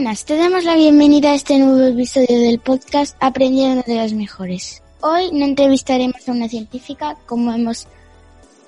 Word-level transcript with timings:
buenas, 0.00 0.24
te 0.24 0.34
damos 0.38 0.64
la 0.64 0.76
bienvenida 0.76 1.32
a 1.32 1.34
este 1.34 1.58
nuevo 1.58 1.82
episodio 1.82 2.40
del 2.40 2.58
podcast 2.58 3.14
Aprendiendo 3.20 3.84
de 3.86 3.96
los 3.96 4.14
Mejores. 4.14 4.82
Hoy 5.02 5.30
no 5.30 5.44
entrevistaremos 5.44 6.26
a 6.26 6.32
una 6.32 6.48
científica 6.48 7.18
como 7.26 7.52
hemos 7.52 7.86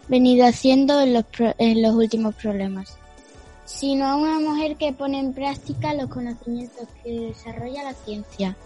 venido 0.09 0.45
haciendo 0.45 1.01
en 1.01 1.15
los, 1.15 1.25
en 1.57 1.81
los 1.81 1.95
últimos 1.95 2.35
problemas, 2.35 2.99
sino 3.65 4.09
a 4.09 4.17
una 4.17 4.41
mujer 4.41 4.77
que 4.77 4.93
pone 4.93 5.21
en 5.21 5.33
práctica 5.33 5.95
los 5.95 6.11
conocimientos 6.11 6.87
que 7.03 7.13
desarrolla 7.13 7.83
la 7.83 7.95
ciencia, 7.95 8.59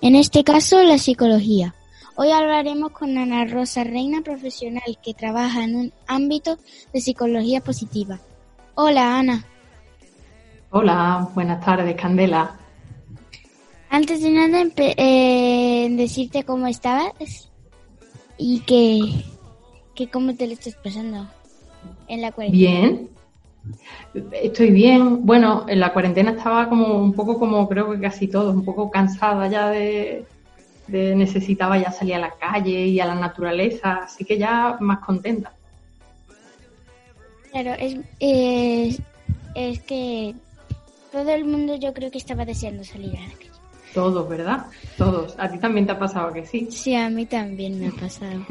en 0.00 0.16
este 0.16 0.42
caso 0.42 0.82
la 0.82 0.96
psicología. 0.96 1.74
Hoy 2.14 2.30
hablaremos 2.30 2.92
con 2.92 3.18
Ana 3.18 3.44
Rosa 3.44 3.84
Reina, 3.84 4.22
profesional 4.22 4.98
que 5.04 5.12
trabaja 5.12 5.64
en 5.64 5.76
un 5.76 5.92
ámbito 6.06 6.56
de 6.94 7.00
psicología 7.02 7.60
positiva. 7.60 8.20
Hola 8.74 9.18
Ana. 9.18 9.44
Hola, 10.78 11.30
buenas 11.34 11.64
tardes, 11.64 11.96
Candela. 11.96 12.54
Antes 13.88 14.22
de 14.22 14.30
nada, 14.30 14.62
eh, 14.76 15.88
decirte 15.92 16.44
cómo 16.44 16.66
estabas 16.66 17.50
y 18.36 18.60
que, 18.60 19.24
que 19.94 20.10
cómo 20.10 20.34
te 20.34 20.46
lo 20.46 20.52
estás 20.52 20.74
pasando 20.74 21.28
en 22.08 22.20
la 22.20 22.30
cuarentena. 22.30 22.68
Bien, 22.68 23.08
estoy 24.32 24.70
bien. 24.70 25.24
Bueno, 25.24 25.64
en 25.66 25.80
la 25.80 25.94
cuarentena 25.94 26.32
estaba 26.32 26.68
como 26.68 26.98
un 26.98 27.14
poco 27.14 27.38
como 27.38 27.66
creo 27.70 27.90
que 27.92 27.98
casi 27.98 28.28
todos, 28.28 28.54
un 28.54 28.62
poco 28.62 28.90
cansada 28.90 29.48
ya 29.48 29.70
de, 29.70 30.26
necesitaba 30.88 31.78
ya 31.78 31.90
salir 31.90 32.16
a 32.16 32.18
la 32.18 32.32
calle 32.32 32.84
y 32.84 33.00
a 33.00 33.06
la 33.06 33.14
naturaleza, 33.14 34.00
así 34.04 34.26
que 34.26 34.36
ya 34.36 34.76
más 34.80 34.98
contenta. 34.98 35.54
Claro, 37.50 37.72
es, 37.78 37.96
eh, 38.20 38.94
es 39.54 39.80
que 39.80 40.34
todo 41.10 41.30
el 41.30 41.44
mundo 41.44 41.76
yo 41.76 41.92
creo 41.92 42.10
que 42.10 42.18
estaba 42.18 42.44
deseando 42.44 42.84
salir 42.84 43.16
a 43.16 43.20
la 43.20 43.32
calle. 43.34 43.50
Todos, 43.94 44.28
¿verdad? 44.28 44.66
Todos. 44.98 45.34
¿A 45.38 45.50
ti 45.50 45.58
también 45.58 45.86
te 45.86 45.92
ha 45.92 45.98
pasado 45.98 46.32
que 46.32 46.44
sí? 46.44 46.68
Sí, 46.70 46.94
a 46.94 47.08
mí 47.08 47.24
también 47.24 47.80
me 47.80 47.88
ha 47.88 47.92
pasado. 47.92 48.44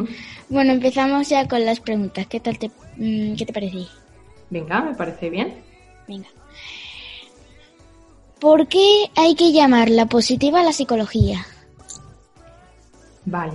bueno, 0.50 0.74
empezamos 0.74 1.30
ya 1.30 1.48
con 1.48 1.64
las 1.64 1.80
preguntas. 1.80 2.26
¿Qué 2.28 2.40
tal 2.40 2.58
te, 2.58 2.70
mm, 2.98 3.36
qué 3.36 3.46
te 3.46 3.54
parece? 3.54 3.86
Venga, 4.50 4.82
me 4.82 4.96
parece 4.96 5.30
bien. 5.30 5.54
Venga. 6.08 6.28
¿Por 8.40 8.68
qué 8.68 9.12
hay 9.16 9.36
que 9.36 9.52
llamar 9.52 9.90
la 9.90 10.08
positiva 10.08 10.62
a 10.62 10.64
la 10.64 10.74
psicología? 10.74 11.46
Vale. 13.26 13.54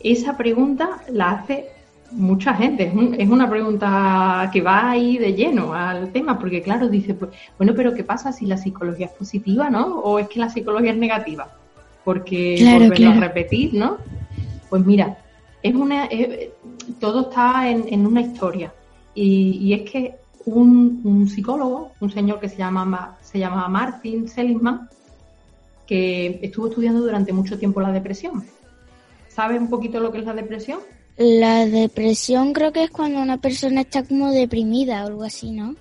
Esa 0.00 0.36
pregunta 0.36 1.02
la 1.08 1.30
hace 1.30 1.73
mucha 2.14 2.54
gente. 2.54 2.92
Es, 3.18 3.28
una 3.28 3.48
pregunta 3.48 4.48
que 4.52 4.62
va 4.62 4.90
ahí 4.90 5.18
de 5.18 5.34
lleno 5.34 5.74
al 5.74 6.12
tema, 6.12 6.38
porque 6.38 6.62
claro, 6.62 6.88
dice, 6.88 7.14
pues, 7.14 7.30
bueno, 7.58 7.74
pero 7.76 7.94
¿qué 7.94 8.04
pasa 8.04 8.32
si 8.32 8.46
la 8.46 8.56
psicología 8.56 9.06
es 9.06 9.12
positiva, 9.12 9.68
no? 9.70 9.98
¿O 10.00 10.18
es 10.18 10.28
que 10.28 10.40
la 10.40 10.48
psicología 10.48 10.92
es 10.92 10.96
negativa? 10.96 11.48
Porque 12.04 12.56
volverlo 12.78 13.10
a 13.10 13.14
repetir, 13.14 13.74
¿no? 13.74 13.98
Pues 14.70 14.84
mira, 14.84 15.18
es 15.62 15.74
una, 15.74 16.08
todo 17.00 17.22
está 17.22 17.68
en, 17.70 18.06
una 18.06 18.20
historia. 18.20 18.72
Y, 19.14 19.72
es 19.72 19.90
que 19.90 20.14
un, 20.44 21.28
psicólogo, 21.28 21.92
un 22.00 22.10
señor 22.10 22.40
que 22.40 22.48
se 22.48 22.56
llama, 22.58 23.16
se 23.22 23.38
llama 23.38 23.68
Martin 23.68 24.28
Seligman, 24.28 24.88
que 25.86 26.40
estuvo 26.42 26.68
estudiando 26.68 27.00
durante 27.00 27.32
mucho 27.32 27.58
tiempo 27.58 27.80
la 27.80 27.92
depresión. 27.92 28.44
¿Sabe 29.28 29.58
un 29.58 29.68
poquito 29.68 30.00
lo 30.00 30.12
que 30.12 30.18
es 30.18 30.24
la 30.24 30.34
depresión? 30.34 30.80
La 31.16 31.64
depresión 31.66 32.52
creo 32.52 32.72
que 32.72 32.84
es 32.84 32.90
cuando 32.90 33.20
una 33.20 33.38
persona 33.38 33.82
está 33.82 34.02
como 34.02 34.30
deprimida 34.32 35.04
o 35.04 35.06
algo 35.06 35.22
así, 35.22 35.52
¿no? 35.52 35.76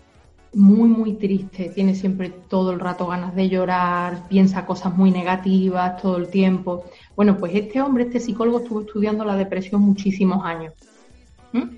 Muy, 0.54 0.88
muy 0.88 1.14
triste, 1.14 1.72
tiene 1.74 1.96
siempre 1.96 2.30
todo 2.48 2.72
el 2.72 2.80
rato 2.80 3.08
ganas 3.08 3.34
de 3.34 3.50
llorar, 3.50 4.28
piensa 4.28 4.68
cosas 4.68 4.96
muy 4.96 5.10
negativas 5.10 6.00
todo 6.00 6.18
el 6.18 6.28
tiempo. 6.28 6.86
Bueno, 7.16 7.38
pues 7.38 7.56
este 7.56 7.82
hombre, 7.82 8.04
este 8.04 8.20
psicólogo, 8.20 8.60
estuvo 8.60 8.82
estudiando 8.82 9.26
la 9.26 9.36
depresión 9.36 9.82
muchísimos 9.82 10.46
años. 10.46 10.74
¿Mm? 11.54 11.78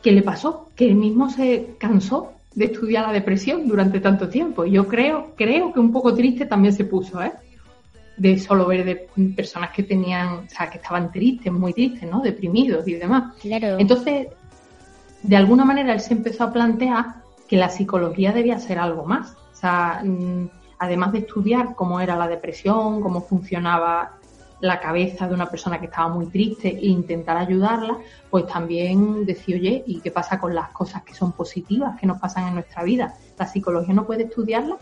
¿Qué 0.00 0.12
le 0.12 0.22
pasó? 0.22 0.70
Que 0.76 0.86
él 0.86 0.94
mismo 0.94 1.28
se 1.28 1.74
cansó 1.78 2.34
de 2.54 2.66
estudiar 2.66 3.08
la 3.08 3.12
depresión 3.12 3.66
durante 3.66 3.98
tanto 3.98 4.28
tiempo. 4.28 4.64
Y 4.64 4.70
yo 4.70 4.86
creo, 4.86 5.32
creo 5.36 5.72
que 5.72 5.80
un 5.80 5.90
poco 5.90 6.14
triste 6.14 6.46
también 6.46 6.72
se 6.72 6.84
puso, 6.84 7.20
¿eh? 7.20 7.32
De 8.16 8.38
solo 8.38 8.66
ver 8.66 8.84
de 8.84 9.08
personas 9.34 9.70
que 9.70 9.82
tenían, 9.82 10.28
o 10.28 10.48
sea, 10.48 10.70
que 10.70 10.78
estaban 10.78 11.12
tristes, 11.12 11.52
muy 11.52 11.72
tristes, 11.72 12.08
¿no? 12.10 12.20
Deprimidos 12.20 12.86
y 12.88 12.94
demás. 12.94 13.34
Claro. 13.40 13.78
Entonces, 13.78 14.28
de 15.22 15.36
alguna 15.36 15.64
manera 15.64 15.92
él 15.92 16.00
se 16.00 16.14
empezó 16.14 16.44
a 16.44 16.52
plantear 16.52 17.16
que 17.48 17.56
la 17.56 17.68
psicología 17.68 18.32
debía 18.32 18.58
ser 18.58 18.78
algo 18.78 19.04
más. 19.04 19.32
O 19.52 19.56
sea, 19.56 20.02
mm, 20.04 20.48
además 20.78 21.12
de 21.12 21.18
estudiar 21.20 21.74
cómo 21.74 22.00
era 22.00 22.16
la 22.16 22.28
depresión, 22.28 23.00
cómo 23.00 23.20
funcionaba 23.20 24.12
la 24.60 24.80
cabeza 24.80 25.28
de 25.28 25.34
una 25.34 25.46
persona 25.46 25.78
que 25.78 25.86
estaba 25.86 26.08
muy 26.08 26.26
triste 26.26 26.68
e 26.68 26.86
intentar 26.86 27.36
ayudarla, 27.36 27.98
pues 28.30 28.46
también 28.46 29.26
decir, 29.26 29.56
oye, 29.56 29.84
¿y 29.86 30.00
qué 30.00 30.10
pasa 30.10 30.40
con 30.40 30.54
las 30.54 30.70
cosas 30.70 31.02
que 31.02 31.14
son 31.14 31.32
positivas, 31.32 31.98
que 32.00 32.06
nos 32.06 32.18
pasan 32.18 32.48
en 32.48 32.54
nuestra 32.54 32.82
vida? 32.82 33.14
¿La 33.38 33.46
psicología 33.46 33.94
no 33.94 34.06
puede 34.06 34.24
estudiarla? 34.24 34.78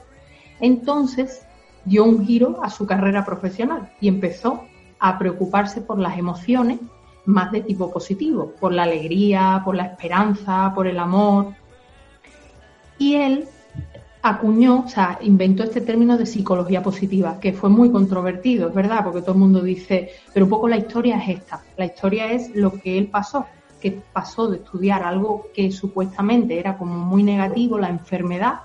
Entonces, 0.61 1.45
dio 1.85 2.05
un 2.05 2.25
giro 2.25 2.61
a 2.63 2.71
su 2.71 2.87
carrera 2.87 3.25
profesional 3.25 3.91
y 4.01 4.09
empezó 4.09 4.65
a 4.99 5.19
preocuparse 5.19 5.81
por 5.81 5.99
las 5.99 6.19
emociones 6.19 6.81
más 7.27 7.53
de 7.53 7.63
tipo 7.63 7.91
positivo, 7.91 8.53
por 8.61 8.73
la 8.73 8.85
alegría, 8.85 9.63
por 9.65 9.75
la 9.77 9.87
esperanza, 9.87 10.73
por 10.75 10.87
el 10.87 10.99
amor. 10.99 11.55
Y 12.99 13.15
él 13.15 13.49
acuñó, 14.23 14.85
o 14.87 14.89
sea, 14.89 15.19
inventó 15.21 15.65
este 15.65 15.81
término 15.83 16.17
de 16.17 16.27
psicología 16.27 16.83
positiva, 16.83 17.39
que 17.41 17.53
fue 17.53 17.69
muy 17.69 17.91
controvertido, 17.91 18.69
es 18.69 18.75
verdad, 18.75 19.05
porque 19.05 19.21
todo 19.21 19.33
el 19.33 19.41
mundo 19.41 19.61
dice, 19.61 20.11
pero 20.33 20.47
un 20.47 20.51
poco 20.51 20.69
la 20.69 20.79
historia 20.79 21.19
es 21.19 21.41
esta. 21.41 21.63
La 21.77 21.87
historia 21.87 22.33
es 22.33 22.55
lo 22.55 22.73
que 22.73 22.97
él 22.97 23.09
pasó, 23.09 23.47
que 23.81 24.01
pasó 24.13 24.49
de 24.49 24.57
estudiar 24.57 25.03
algo 25.03 25.49
que 25.55 25.71
supuestamente 25.71 26.59
era 26.59 26.79
como 26.79 26.95
muy 26.95 27.23
negativo, 27.23 27.79
la 27.79 27.91
enfermedad, 27.91 28.61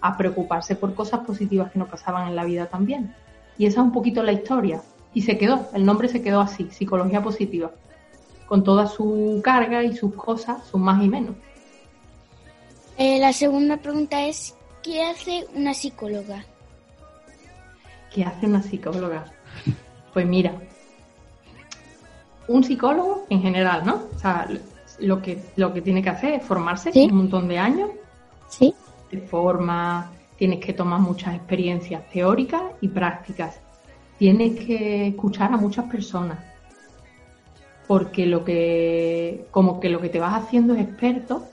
a 0.00 0.16
preocuparse 0.16 0.76
por 0.76 0.94
cosas 0.94 1.20
positivas 1.20 1.72
que 1.72 1.78
nos 1.78 1.88
pasaban 1.88 2.28
en 2.28 2.36
la 2.36 2.44
vida 2.44 2.66
también. 2.66 3.14
Y 3.58 3.66
esa 3.66 3.80
es 3.80 3.86
un 3.86 3.92
poquito 3.92 4.22
la 4.22 4.32
historia. 4.32 4.82
Y 5.14 5.22
se 5.22 5.38
quedó, 5.38 5.68
el 5.72 5.86
nombre 5.86 6.08
se 6.08 6.22
quedó 6.22 6.40
así, 6.40 6.68
psicología 6.70 7.22
positiva, 7.22 7.70
con 8.46 8.62
toda 8.62 8.86
su 8.86 9.40
carga 9.42 9.82
y 9.82 9.96
sus 9.96 10.14
cosas, 10.14 10.66
sus 10.66 10.80
más 10.80 11.02
y 11.02 11.08
menos. 11.08 11.34
Eh, 12.98 13.18
la 13.18 13.32
segunda 13.32 13.76
pregunta 13.78 14.26
es, 14.26 14.54
¿qué 14.82 15.02
hace 15.02 15.46
una 15.54 15.74
psicóloga? 15.74 16.44
¿Qué 18.12 18.24
hace 18.24 18.46
una 18.46 18.62
psicóloga? 18.62 19.24
Pues 20.12 20.26
mira, 20.26 20.54
un 22.48 22.64
psicólogo 22.64 23.26
en 23.28 23.42
general, 23.42 23.84
¿no? 23.84 24.02
O 24.14 24.18
sea, 24.18 24.48
lo 24.98 25.20
que, 25.20 25.42
lo 25.56 25.72
que 25.72 25.82
tiene 25.82 26.02
que 26.02 26.10
hacer 26.10 26.34
es 26.34 26.42
formarse 26.42 26.90
un 26.94 27.14
montón 27.14 27.48
de 27.48 27.58
años. 27.58 27.90
De 29.10 29.20
forma, 29.20 30.10
tienes 30.36 30.60
que 30.60 30.72
tomar 30.72 31.00
muchas 31.00 31.34
experiencias 31.34 32.08
teóricas 32.10 32.62
y 32.80 32.88
prácticas. 32.88 33.60
Tienes 34.18 34.58
que 34.64 35.08
escuchar 35.08 35.52
a 35.52 35.56
muchas 35.56 35.86
personas. 35.86 36.38
Porque 37.86 38.26
lo 38.26 38.44
que, 38.44 39.46
como 39.50 39.78
que 39.78 39.88
lo 39.88 40.00
que 40.00 40.08
te 40.08 40.18
vas 40.18 40.34
haciendo 40.34 40.74
es 40.74 40.80
experto 40.80 41.44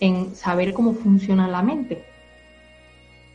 en 0.00 0.34
saber 0.34 0.74
cómo 0.74 0.92
funciona 0.92 1.48
la 1.48 1.62
mente 1.62 2.04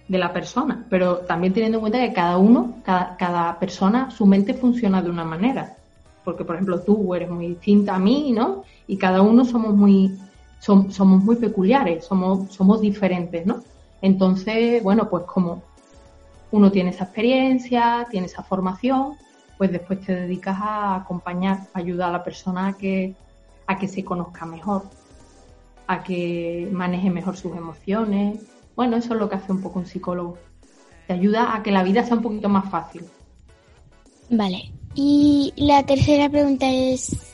de 0.07 0.17
la 0.17 0.31
persona, 0.31 0.85
pero 0.89 1.19
también 1.19 1.53
teniendo 1.53 1.77
en 1.77 1.81
cuenta 1.81 1.99
que 1.99 2.13
cada 2.13 2.37
uno, 2.37 2.75
cada, 2.83 3.15
cada 3.17 3.57
persona, 3.59 4.11
su 4.11 4.25
mente 4.25 4.53
funciona 4.53 5.01
de 5.01 5.09
una 5.09 5.23
manera. 5.23 5.77
Porque, 6.23 6.45
por 6.45 6.55
ejemplo, 6.55 6.81
tú 6.81 7.15
eres 7.15 7.29
muy 7.29 7.47
distinta 7.47 7.95
a 7.95 7.99
mí, 7.99 8.31
¿no? 8.31 8.63
Y 8.87 8.97
cada 8.97 9.21
uno 9.21 9.43
somos 9.45 9.73
muy, 9.73 10.17
somos 10.59 11.23
muy 11.23 11.35
peculiares, 11.37 12.05
somos, 12.05 12.53
somos 12.53 12.81
diferentes, 12.81 13.45
¿no? 13.45 13.63
Entonces, 14.03 14.83
bueno, 14.83 15.09
pues 15.09 15.23
como 15.23 15.63
uno 16.51 16.71
tiene 16.71 16.89
esa 16.89 17.05
experiencia, 17.05 18.05
tiene 18.11 18.27
esa 18.27 18.43
formación, 18.43 19.15
pues 19.57 19.71
después 19.71 20.01
te 20.01 20.13
dedicas 20.13 20.57
a 20.59 20.95
acompañar, 20.97 21.61
a 21.73 21.79
ayudar 21.79 22.09
a 22.09 22.11
la 22.11 22.23
persona 22.23 22.67
a 22.67 22.73
que, 22.73 23.15
a 23.65 23.79
que 23.79 23.87
se 23.87 24.03
conozca 24.03 24.45
mejor, 24.45 24.83
a 25.87 26.03
que 26.03 26.67
maneje 26.71 27.09
mejor 27.09 27.37
sus 27.37 27.55
emociones. 27.55 28.41
Bueno, 28.75 28.97
eso 28.97 29.13
es 29.13 29.19
lo 29.21 29.29
que 29.29 29.35
hace 29.35 29.53
un 29.53 29.61
poco 29.61 29.79
un 29.79 29.85
psicólogo. 29.85 30.37
Te 31.07 31.13
ayuda 31.13 31.55
a 31.55 31.63
que 31.63 31.71
la 31.71 31.81
vida 31.81 32.03
sea 32.03 32.17
un 32.17 32.23
poquito 32.23 32.49
más 32.49 32.69
fácil. 32.69 33.05
Vale. 34.29 34.69
Y 34.95 35.53
la 35.55 35.83
tercera 35.83 36.29
pregunta 36.29 36.69
es, 36.69 37.33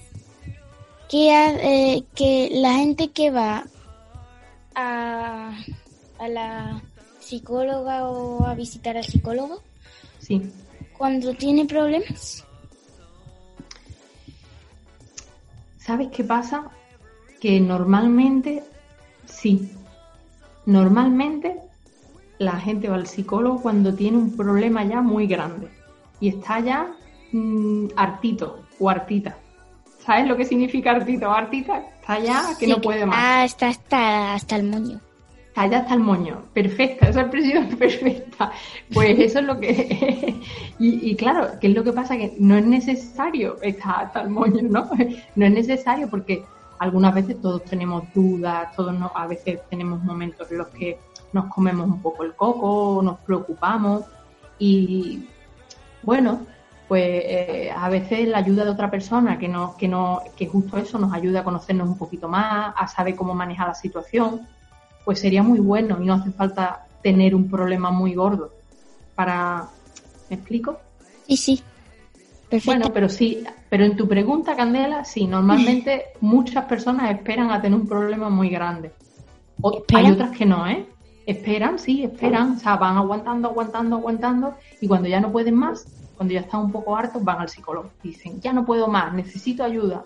que, 1.09 1.29
eh, 1.31 2.03
que 2.13 2.49
la 2.53 2.73
gente 2.75 3.09
que 3.09 3.31
va 3.31 3.63
a, 4.75 5.51
a 6.19 6.27
la 6.27 6.81
psicóloga 7.19 8.09
o 8.09 8.45
a 8.45 8.53
visitar 8.53 8.97
al 8.97 9.03
psicólogo, 9.03 9.61
sí. 10.19 10.51
cuando 10.97 11.33
tiene 11.33 11.65
problemas. 11.65 12.45
¿Sabes 15.77 16.09
qué 16.09 16.23
pasa? 16.23 16.69
Que 17.39 17.59
normalmente, 17.59 18.63
sí, 19.25 19.71
normalmente 20.65 21.57
la 22.37 22.59
gente 22.59 22.89
va 22.89 22.95
al 22.95 23.07
psicólogo 23.07 23.61
cuando 23.61 23.93
tiene 23.93 24.17
un 24.17 24.35
problema 24.35 24.83
ya 24.83 25.01
muy 25.01 25.27
grande 25.27 25.69
y 26.19 26.29
está 26.29 26.59
ya 26.59 26.91
mm, 27.31 27.87
hartito 27.95 28.65
o 28.79 28.89
hartita. 28.89 29.37
¿Sabes 30.05 30.27
lo 30.27 30.37
que 30.37 30.45
significa 30.45 30.91
hartito 30.91 31.27
o 31.27 31.31
hartita? 31.31 31.79
Está 32.01 32.19
ya 32.19 32.57
que 32.57 32.67
no 32.67 32.81
puede 32.81 33.05
más. 33.05 33.17
Ah, 33.19 33.45
está 33.45 33.67
hasta, 33.67 34.33
hasta 34.33 34.55
el 34.55 34.63
moño. 34.63 34.99
Está 35.65 35.93
el 35.93 35.99
moño. 35.99 36.43
Perfecta, 36.53 37.09
esa 37.09 37.21
expresión 37.21 37.65
es 37.65 37.75
perfecta. 37.75 38.51
Pues 38.93 39.19
eso 39.19 39.39
es 39.39 39.45
lo 39.45 39.59
que... 39.59 40.41
y, 40.79 41.11
y, 41.11 41.15
claro, 41.15 41.47
¿qué 41.59 41.67
es 41.67 41.73
lo 41.73 41.83
que 41.83 41.91
pasa? 41.91 42.15
Que 42.15 42.33
no 42.39 42.55
es 42.55 42.65
necesario 42.65 43.61
estar 43.61 44.05
hasta 44.05 44.21
el 44.21 44.29
moño, 44.29 44.61
¿no? 44.61 44.89
No 45.35 45.45
es 45.45 45.51
necesario 45.51 46.09
porque 46.09 46.45
algunas 46.79 47.13
veces 47.13 47.41
todos 47.41 47.63
tenemos 47.65 48.03
dudas, 48.13 48.73
todos 48.75 48.97
no, 48.97 49.11
a 49.13 49.27
veces 49.27 49.59
tenemos 49.69 50.01
momentos 50.01 50.49
en 50.49 50.59
los 50.59 50.67
que 50.67 50.97
nos 51.33 51.45
comemos 51.53 51.87
un 51.87 52.01
poco 52.01 52.23
el 52.23 52.33
coco, 52.33 53.01
nos 53.03 53.19
preocupamos 53.19 54.05
y 54.57 55.27
bueno, 56.01 56.47
pues 56.87 57.03
eh, 57.03 57.71
a 57.75 57.89
veces 57.89 58.27
la 58.27 58.39
ayuda 58.39 58.63
de 58.63 58.71
otra 58.71 58.89
persona 58.89 59.37
que 59.37 59.47
no, 59.47 59.75
que 59.77 59.87
no, 59.87 60.21
que 60.35 60.47
justo 60.47 60.77
eso 60.77 60.97
nos 60.97 61.13
ayuda 61.13 61.41
a 61.41 61.43
conocernos 61.43 61.87
un 61.87 61.97
poquito 61.97 62.27
más, 62.27 62.73
a 62.75 62.87
saber 62.87 63.15
cómo 63.15 63.35
manejar 63.35 63.67
la 63.67 63.75
situación, 63.75 64.47
pues 65.09 65.21
sería 65.21 65.41
muy 65.41 65.59
bueno 65.59 65.97
y 65.99 66.05
no 66.05 66.13
hace 66.13 66.29
falta 66.29 66.85
tener 67.01 67.33
un 67.33 67.49
problema 67.49 67.89
muy 67.89 68.13
gordo 68.13 68.51
para, 69.15 69.67
¿me 70.29 70.35
explico? 70.35 70.77
Sí, 71.25 71.35
sí. 71.35 71.63
Perfecto. 72.47 72.69
Bueno, 72.69 72.93
pero 72.93 73.09
sí, 73.09 73.43
pero 73.71 73.85
en 73.85 73.97
tu 73.97 74.07
pregunta, 74.07 74.55
Candela, 74.55 75.03
sí, 75.03 75.25
normalmente 75.25 76.09
muchas 76.21 76.65
personas 76.65 77.09
esperan 77.09 77.49
a 77.49 77.59
tener 77.59 77.79
un 77.79 77.87
problema 77.87 78.29
muy 78.29 78.49
grande. 78.49 78.91
hay 79.95 80.11
otras 80.11 80.29
que 80.37 80.45
no, 80.45 80.67
¿eh? 80.67 80.85
Esperan, 81.25 81.79
sí, 81.79 82.03
esperan, 82.03 82.57
o 82.57 82.59
sea, 82.59 82.75
van 82.75 82.97
aguantando, 82.97 83.47
aguantando, 83.47 83.95
aguantando, 83.95 84.53
y 84.79 84.87
cuando 84.87 85.09
ya 85.09 85.19
no 85.19 85.31
pueden 85.31 85.55
más, 85.55 85.87
cuando 86.17 86.35
ya 86.35 86.41
están 86.41 86.61
un 86.61 86.71
poco 86.71 86.95
hartos, 86.95 87.23
van 87.23 87.39
al 87.39 87.49
psicólogo. 87.49 87.89
Dicen, 88.03 88.39
ya 88.41 88.53
no 88.53 88.63
puedo 88.63 88.87
más, 88.87 89.11
necesito 89.11 89.63
ayuda. 89.63 90.03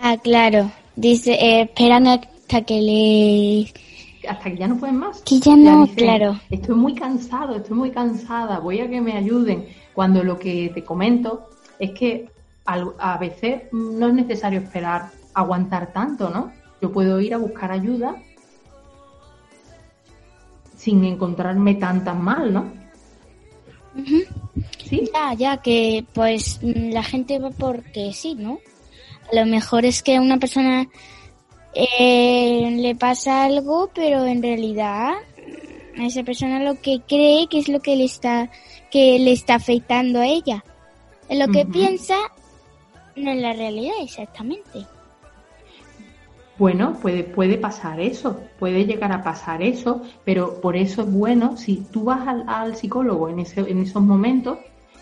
Ah, 0.00 0.16
claro. 0.16 0.70
Dice, 0.96 1.32
eh, 1.32 1.60
esperan 1.64 2.06
hasta 2.50 2.66
que 2.66 2.80
le... 2.80 4.28
Hasta 4.28 4.50
que 4.50 4.56
ya 4.56 4.66
no 4.66 4.76
pueden 4.76 4.96
más. 4.96 5.22
Que 5.22 5.38
ya 5.38 5.54
no, 5.54 5.86
claro. 5.94 6.40
Estoy 6.50 6.74
muy 6.74 6.94
cansado, 6.94 7.56
estoy 7.56 7.76
muy 7.76 7.90
cansada, 7.92 8.58
voy 8.58 8.80
a 8.80 8.90
que 8.90 9.00
me 9.00 9.12
ayuden. 9.12 9.68
Cuando 9.94 10.24
lo 10.24 10.36
que 10.36 10.70
te 10.74 10.82
comento 10.82 11.48
es 11.78 11.92
que 11.92 12.28
a 12.64 13.18
veces 13.18 13.62
no 13.72 14.08
es 14.08 14.14
necesario 14.14 14.60
esperar 14.60 15.10
aguantar 15.32 15.92
tanto, 15.92 16.28
¿no? 16.28 16.52
Yo 16.82 16.92
puedo 16.92 17.20
ir 17.20 17.34
a 17.34 17.38
buscar 17.38 17.70
ayuda 17.70 18.16
sin 20.76 21.04
encontrarme 21.04 21.74
tan 21.76 22.04
tan 22.04 22.22
mal, 22.22 22.52
¿no? 22.52 22.72
Sí. 24.88 25.08
Ya, 25.14 25.34
ya, 25.34 25.56
que 25.58 26.04
pues 26.12 26.58
la 26.62 27.02
gente 27.02 27.38
va 27.38 27.50
porque 27.50 28.12
sí, 28.12 28.34
¿no? 28.34 28.58
A 29.32 29.36
lo 29.36 29.46
mejor 29.46 29.84
es 29.84 30.02
que 30.02 30.18
una 30.18 30.38
persona 30.38 30.88
eh, 31.74 32.76
le 32.76 32.94
pasa 32.94 33.44
algo, 33.44 33.90
pero 33.94 34.26
en 34.26 34.42
realidad 34.42 35.12
a 35.98 36.06
esa 36.06 36.22
persona 36.22 36.62
lo 36.62 36.80
que 36.80 37.00
cree 37.06 37.46
que 37.48 37.58
es 37.58 37.68
lo 37.68 37.80
que 37.80 37.96
le 37.96 38.04
está 38.04 38.50
que 38.90 39.18
le 39.18 39.32
está 39.32 39.54
afectando 39.54 40.20
a 40.20 40.26
ella. 40.26 40.64
Es 41.28 41.38
lo 41.38 41.46
que 41.48 41.64
piensa 41.64 42.16
no 43.16 43.30
es 43.30 43.40
la 43.40 43.52
realidad 43.52 43.94
exactamente. 44.02 44.86
Bueno, 46.58 46.98
puede, 47.00 47.24
puede 47.24 47.56
pasar 47.56 48.00
eso, 48.00 48.38
puede 48.58 48.84
llegar 48.84 49.12
a 49.12 49.22
pasar 49.22 49.62
eso, 49.62 50.02
pero 50.24 50.60
por 50.60 50.76
eso 50.76 51.02
es 51.02 51.10
bueno, 51.10 51.56
si 51.56 51.76
tú 51.76 52.04
vas 52.04 52.20
al, 52.46 52.76
psicólogo 52.76 53.30
en, 53.30 53.40
ese, 53.40 53.60
en 53.60 53.80
esos 53.80 54.02
momentos, 54.02 54.58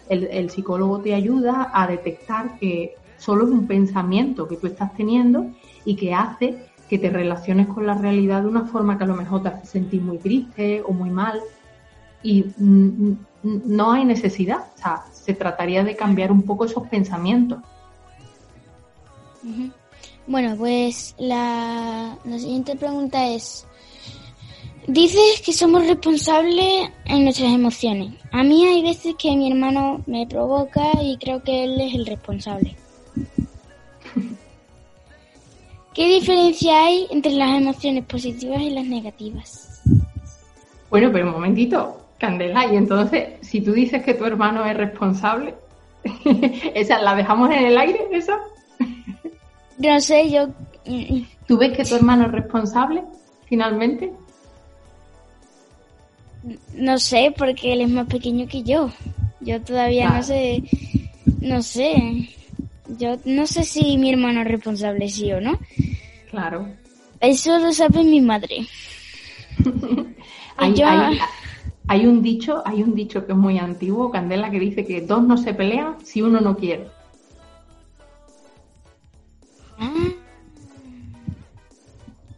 el, 0.08 0.50
psicólogo 0.50 1.00
te 1.00 1.14
ayuda 1.14 1.70
a 1.74 1.86
detectar 1.88 2.58
que 2.58 2.94
solo 3.18 3.44
es 3.44 3.50
un 3.50 3.66
pensamiento 3.66 4.48
que 4.48 4.56
tú 4.56 4.66
estás 4.66 4.94
teniendo 4.94 5.46
y 5.84 5.96
que 5.96 6.14
hace 6.14 6.68
que 6.88 6.98
te 6.98 7.10
relaciones 7.10 7.66
con 7.68 7.86
la 7.86 7.94
realidad 7.94 8.42
de 8.42 8.48
una 8.48 8.64
forma 8.64 8.96
que 8.96 9.04
a 9.04 9.06
lo 9.06 9.14
mejor 9.14 9.42
te 9.42 9.48
hace 9.48 9.66
sentir 9.66 10.00
muy 10.00 10.18
triste 10.18 10.82
o 10.82 10.92
muy 10.92 11.10
mal. 11.10 11.40
Y 12.22 12.46
no 13.42 13.92
hay 13.92 14.04
necesidad, 14.04 14.66
o 14.74 14.78
sea, 14.78 15.04
se 15.12 15.34
trataría 15.34 15.84
de 15.84 15.94
cambiar 15.94 16.32
un 16.32 16.42
poco 16.42 16.64
esos 16.64 16.88
pensamientos. 16.88 17.58
Bueno, 20.26 20.56
pues 20.56 21.14
la, 21.18 22.18
siguiente 22.24 22.74
pregunta 22.76 23.28
es, 23.28 23.66
dices 24.86 25.40
que 25.44 25.52
somos 25.52 25.86
responsables 25.86 26.90
en 27.04 27.24
nuestras 27.24 27.52
emociones. 27.52 28.14
A 28.32 28.42
mí 28.42 28.66
hay 28.66 28.82
veces 28.82 29.14
que 29.18 29.36
mi 29.36 29.50
hermano 29.50 30.02
me 30.06 30.26
provoca 30.26 30.90
y 31.02 31.16
creo 31.18 31.42
que 31.42 31.64
él 31.64 31.80
es 31.80 31.94
el 31.94 32.06
responsable. 32.06 32.76
¿Qué 35.94 36.06
diferencia 36.06 36.84
hay 36.84 37.06
entre 37.10 37.32
las 37.32 37.60
emociones 37.60 38.04
positivas 38.04 38.60
y 38.60 38.70
las 38.70 38.86
negativas? 38.86 39.82
Bueno, 40.90 41.10
pero 41.12 41.26
un 41.26 41.32
momentito, 41.32 42.06
Candela, 42.18 42.72
y 42.72 42.76
entonces, 42.76 43.30
si 43.40 43.60
tú 43.60 43.72
dices 43.72 44.04
que 44.04 44.14
tu 44.14 44.24
hermano 44.24 44.64
es 44.64 44.76
responsable, 44.76 45.54
¿esa 46.74 47.00
la 47.02 47.14
dejamos 47.14 47.50
en 47.50 47.64
el 47.66 47.76
aire, 47.76 48.06
esa? 48.12 48.38
No 49.78 50.00
sé, 50.00 50.30
yo... 50.30 50.48
¿Tú 51.46 51.58
ves 51.58 51.76
que 51.76 51.84
tu 51.84 51.96
hermano 51.96 52.26
es 52.26 52.32
responsable, 52.32 53.02
finalmente? 53.46 54.12
No 56.74 56.98
sé, 56.98 57.34
porque 57.36 57.72
él 57.72 57.82
es 57.82 57.90
más 57.90 58.06
pequeño 58.06 58.46
que 58.46 58.62
yo. 58.62 58.90
Yo 59.40 59.60
todavía 59.62 60.10
no 60.10 60.22
sé... 60.22 60.62
No 61.40 61.62
sé. 61.62 62.28
Yo 62.98 63.16
no 63.24 63.46
sé 63.46 63.64
si 63.64 63.96
mi 63.96 64.10
hermano 64.10 64.42
es 64.42 64.48
responsable, 64.48 65.08
sí 65.08 65.32
o 65.32 65.40
no. 65.40 65.58
Claro. 66.30 66.68
Eso 67.20 67.58
lo 67.58 67.72
sabe 67.72 68.04
mi 68.04 68.20
madre. 68.20 68.66
hay, 70.56 70.74
hay 71.86 72.06
un 72.06 72.22
dicho, 72.22 72.62
hay 72.66 72.82
un 72.82 72.94
dicho 72.94 73.26
que 73.26 73.32
es 73.32 73.38
muy 73.38 73.58
antiguo, 73.58 74.10
Candela, 74.10 74.50
que 74.50 74.60
dice 74.60 74.84
que 74.84 75.00
dos 75.00 75.22
no 75.22 75.36
se 75.36 75.54
pelean 75.54 76.04
si 76.04 76.22
uno 76.22 76.40
no 76.40 76.56
quiere. 76.56 76.88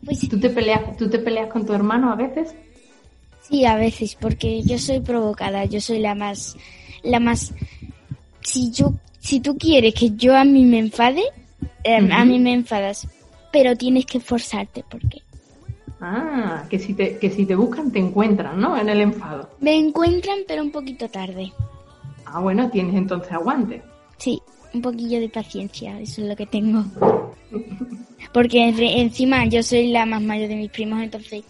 Pues 0.05 0.29
¿Tú 0.29 0.41
te 0.41 0.51
peleas, 0.51 0.97
tú 0.97 1.09
te 1.09 1.19
peleas 1.19 1.53
con 1.53 1.65
tu 1.65 1.73
hermano 1.73 2.11
a 2.11 2.17
veces? 2.17 2.55
Sí, 3.43 3.65
a 3.65 3.77
veces, 3.77 4.17
porque 4.21 4.63
yo 4.63 4.79
soy 4.79 5.01
provocada, 5.01 5.65
yo 5.65 5.81
soy 5.81 5.99
la 5.99 6.15
más, 6.15 6.57
la 7.03 7.21
más. 7.21 7.55
Si 8.41 8.71
yo, 8.71 8.93
si 9.21 9.41
tú 9.41 9.57
quieres 9.57 9.95
que 9.95 10.11
yo 10.17 10.37
a 10.37 10.45
mí 10.45 10.65
me 10.65 10.79
enfade, 10.79 11.23
em, 11.85 12.11
a 12.11 12.25
mí 12.25 12.39
me 12.39 12.55
enfadas, 12.55 13.07
pero 13.53 13.77
tienes 13.77 14.07
que 14.07 14.19
esforzarte, 14.19 14.85
porque. 14.89 15.23
Ah, 16.01 16.65
que 16.71 16.79
si 16.79 16.95
te, 16.95 17.19
que 17.19 17.31
si 17.31 17.45
te 17.45 17.55
buscan 17.55 17.93
te 17.93 17.99
encuentran, 17.99 18.59
¿no? 18.59 18.77
En 18.77 18.89
el 18.89 19.03
enfado. 19.03 19.51
Me 19.61 19.77
encuentran, 19.77 20.39
pero 20.49 20.63
un 20.63 20.73
poquito 20.73 21.09
tarde. 21.09 21.53
Ah, 22.25 22.41
bueno, 22.41 22.71
tienes 22.71 22.95
entonces 22.95 23.31
aguante. 23.33 23.83
Sí, 24.17 24.41
un 24.73 24.81
poquillo 24.81 25.21
de 25.21 25.29
paciencia, 25.29 26.01
eso 26.01 26.23
es 26.23 26.29
lo 26.29 26.37
que 26.37 26.47
tengo. 26.47 26.85
Porque 28.33 28.69
encima 28.69 29.45
yo 29.47 29.63
soy 29.63 29.89
la 29.89 30.07
más 30.07 30.23
mayor 30.23 30.49
de 30.49 30.57
mis 30.57 30.71
primos, 30.71 31.03
entonces 31.03 31.45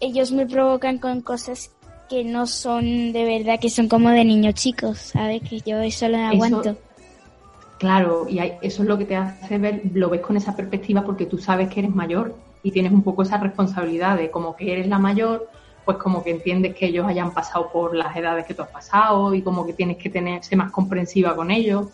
ellos 0.00 0.32
me 0.32 0.46
provocan 0.46 0.98
con 0.98 1.22
cosas 1.22 1.70
que 2.08 2.24
no 2.24 2.46
son 2.46 3.12
de 3.12 3.24
verdad, 3.24 3.58
que 3.60 3.70
son 3.70 3.88
como 3.88 4.10
de 4.10 4.24
niños 4.24 4.54
chicos, 4.54 4.98
¿sabes? 4.98 5.42
Que 5.48 5.60
yo 5.60 5.78
eso 5.78 6.08
lo 6.08 6.18
aguanto. 6.18 6.76
claro, 7.78 8.26
y 8.28 8.38
eso 8.38 8.82
es 8.82 8.88
lo 8.88 8.98
que 8.98 9.04
te 9.04 9.16
hace 9.16 9.58
ver, 9.58 9.82
lo 9.92 10.08
ves 10.08 10.20
con 10.20 10.36
esa 10.36 10.54
perspectiva 10.54 11.04
porque 11.04 11.26
tú 11.26 11.38
sabes 11.38 11.68
que 11.68 11.80
eres 11.80 11.94
mayor 11.94 12.34
y 12.62 12.70
tienes 12.70 12.92
un 12.92 13.02
poco 13.02 13.22
esa 13.22 13.36
responsabilidad 13.38 14.16
de 14.16 14.30
como 14.30 14.56
que 14.56 14.72
eres 14.72 14.88
la 14.88 14.98
mayor, 14.98 15.48
pues 15.84 15.98
como 15.98 16.22
que 16.22 16.30
entiendes 16.30 16.74
que 16.74 16.86
ellos 16.86 17.06
hayan 17.06 17.32
pasado 17.32 17.70
por 17.70 17.94
las 17.94 18.16
edades 18.16 18.46
que 18.46 18.54
tú 18.54 18.62
has 18.62 18.70
pasado 18.70 19.34
y 19.34 19.42
como 19.42 19.66
que 19.66 19.74
tienes 19.74 19.98
que 19.98 20.08
tener, 20.08 20.42
ser 20.42 20.58
más 20.58 20.72
comprensiva 20.72 21.36
con 21.36 21.50
ellos. 21.50 21.88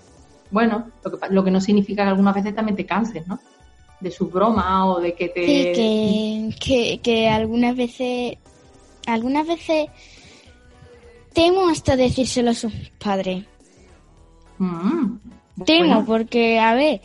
Bueno, 0.51 0.91
lo 1.05 1.19
que, 1.19 1.29
lo 1.31 1.45
que 1.45 1.51
no 1.51 1.61
significa 1.61 2.05
que 2.05 2.11
algunas 2.11 2.35
veces 2.35 2.55
también 2.55 2.77
te 2.77 2.87
canses, 2.87 3.27
¿no? 3.27 3.39
de 4.01 4.11
su 4.11 4.29
broma 4.29 4.87
o 4.87 5.01
de 5.01 5.15
que 5.15 5.29
te... 5.29 5.75
Sí, 5.75 6.55
que, 6.59 7.01
que, 7.03 7.29
algunas 7.29 7.77
veces, 7.77 8.39
algunas 9.13 9.47
veces 9.47 9.89
temo 11.33 11.69
hasta 11.69 11.97
decírselo 11.97 12.51
a 12.51 12.55
sus 12.55 12.73
padres. 13.03 13.45
Mm, 14.59 15.17
temo, 15.65 16.05
porque, 16.05 16.59
a 16.59 16.75
ver, 16.75 17.01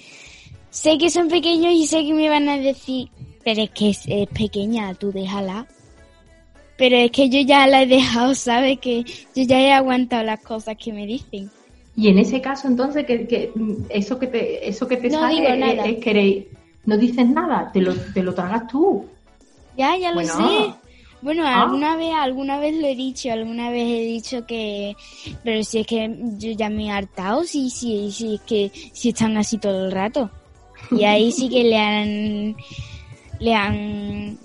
sé 0.69 0.97
que 0.97 1.09
son 1.09 1.27
pequeños 1.27 1.73
y 1.73 1.87
sé 1.87 2.05
que 2.05 2.13
me 2.13 2.29
van 2.29 2.49
a 2.49 2.57
decir, 2.57 3.09
pero 3.43 3.61
es 3.61 3.69
que 3.71 3.89
es, 3.89 4.05
pequeña, 4.29 4.93
tú 4.93 5.11
déjala. 5.11 5.67
Pero 6.77 6.97
es 6.97 7.11
que 7.11 7.29
yo 7.29 7.39
ya 7.41 7.67
la 7.67 7.83
he 7.83 7.87
dejado, 7.87 8.35
¿sabes? 8.35 8.79
Que 8.79 9.03
yo 9.03 9.43
ya 9.43 9.59
he 9.59 9.71
aguantado 9.71 10.23
las 10.23 10.41
cosas 10.41 10.75
que 10.77 10.91
me 10.91 11.05
dicen. 11.05 11.49
Y 11.95 12.09
en 12.09 12.19
ese 12.19 12.41
caso, 12.41 12.67
entonces, 12.67 13.05
que, 13.05 13.53
eso 13.87 14.19
que 14.19 14.27
te, 14.27 14.67
eso 14.67 14.85
que 14.85 14.97
te 14.97 15.09
sale 15.09 15.91
es, 15.91 16.03
querer 16.03 16.47
no 16.85 16.97
dices 16.97 17.27
nada, 17.27 17.71
te 17.71 17.81
lo, 17.81 17.93
te 17.95 18.21
lo 18.21 18.33
tragas 18.33 18.67
tú. 18.67 19.05
Ya, 19.77 19.97
ya 19.97 20.11
lo 20.11 20.23
sé. 20.23 20.73
Bueno, 21.21 21.43
Ah. 21.45 21.63
alguna 21.63 21.95
vez, 21.95 22.13
alguna 22.13 22.59
vez 22.59 22.75
lo 22.79 22.87
he 22.87 22.95
dicho, 22.95 23.31
alguna 23.31 23.69
vez 23.71 23.87
he 23.87 24.01
dicho 24.05 24.45
que, 24.45 24.95
pero 25.43 25.63
si 25.63 25.79
es 25.79 25.87
que 25.87 26.15
yo 26.37 26.51
ya 26.51 26.69
me 26.69 26.85
he 26.87 26.91
hartado, 26.91 27.43
si, 27.43 27.69
si, 27.69 28.11
si 28.11 28.35
es 28.35 28.41
que 28.41 28.71
si 28.93 29.09
están 29.09 29.35
así 29.37 29.57
todo 29.57 29.85
el 29.85 29.91
rato. 29.91 30.29
Y 30.91 31.03
ahí 31.05 31.31
sí 31.31 31.49
que 31.49 31.63
le 31.63 31.77
han, 31.79 32.55
le 33.39 33.53
han, 33.55 34.37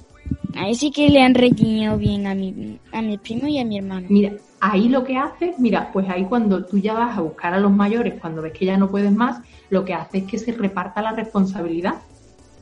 ahí 0.55 0.75
sí 0.75 0.91
que 0.91 1.11
le 1.11 1.21
han 1.23 1.35
reñido 1.35 1.99
bien 1.99 2.27
a 2.27 2.35
mi, 2.35 2.79
a 2.93 3.03
mi 3.03 3.19
primo 3.19 3.47
y 3.47 3.59
a 3.59 3.65
mi 3.65 3.77
hermano. 3.77 4.07
Mira, 4.09 4.33
ahí 4.61 4.89
lo 4.89 5.05
que 5.05 5.19
haces, 5.19 5.59
mira, 5.59 5.91
pues 5.93 6.09
ahí 6.09 6.25
cuando 6.25 6.65
tú 6.65 6.79
ya 6.79 6.95
vas 6.95 7.19
a 7.19 7.21
buscar 7.21 7.53
a 7.53 7.61
los 7.61 7.73
mayores, 7.73 8.19
cuando 8.21 8.41
ves 8.41 8.53
que 8.55 8.65
ya 8.65 8.79
no 8.79 8.91
puedes 8.91 9.13
más, 9.13 9.43
lo 9.69 9.85
que 9.85 9.93
hace 9.93 10.19
es 10.19 10.25
que 10.25 10.39
se 10.39 10.53
reparta 10.53 11.03
la 11.03 11.13
responsabilidad. 11.13 11.97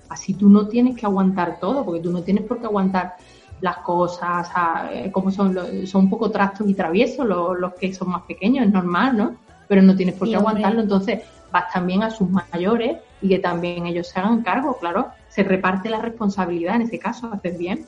Así 0.09 0.35
tú 0.35 0.49
no 0.49 0.67
tienes 0.67 0.97
que 0.97 1.07
aguantar 1.07 1.61
todo, 1.61 1.85
porque 1.85 2.01
tú 2.01 2.11
no 2.11 2.23
tienes 2.23 2.45
por 2.45 2.59
qué 2.59 2.67
aguantar 2.67 3.17
las 3.61 3.79
cosas, 3.79 4.49
eh, 4.93 5.11
como 5.11 5.31
son, 5.31 5.87
son 5.87 6.05
un 6.05 6.11
poco 6.11 6.31
trastos 6.31 6.69
y 6.69 6.75
traviesos 6.75 7.27
los, 7.27 7.59
los 7.59 7.75
que 7.75 7.93
son 7.93 8.11
más 8.11 8.23
pequeños, 8.23 8.67
es 8.67 8.73
normal, 8.73 9.17
¿no? 9.17 9.37
Pero 9.67 9.83
no 9.83 9.97
tienes 9.97 10.15
por 10.15 10.29
qué 10.29 10.37
aguantarlo, 10.37 10.81
entonces 10.81 11.23
vas 11.53 11.73
también 11.73 12.03
a 12.03 12.11
sus 12.11 12.29
mayores 12.31 12.99
y 13.21 13.29
que 13.29 13.39
también 13.39 13.87
ellos 13.87 14.09
se 14.09 14.21
hagan 14.21 14.43
cargo, 14.43 14.79
claro, 14.79 15.09
se 15.29 15.43
reparte 15.43 15.89
la 15.91 16.01
responsabilidad 16.01 16.77
en 16.77 16.83
ese 16.83 16.99
caso, 16.99 17.31
haces 17.33 17.59
bien. 17.59 17.85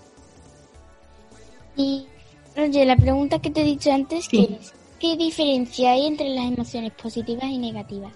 Y, 1.76 2.06
oye, 2.56 2.84
la 2.84 2.96
pregunta 2.96 3.38
que 3.38 3.50
te 3.50 3.62
he 3.62 3.64
dicho 3.64 3.92
antes, 3.92 4.24
Sí. 4.26 4.46
que 4.46 4.54
es, 4.54 4.72
¿qué 4.98 5.16
diferencia 5.16 5.92
hay 5.92 6.06
entre 6.06 6.28
las 6.30 6.46
emociones 6.46 6.92
positivas 6.92 7.44
y 7.44 7.58
negativas? 7.58 8.12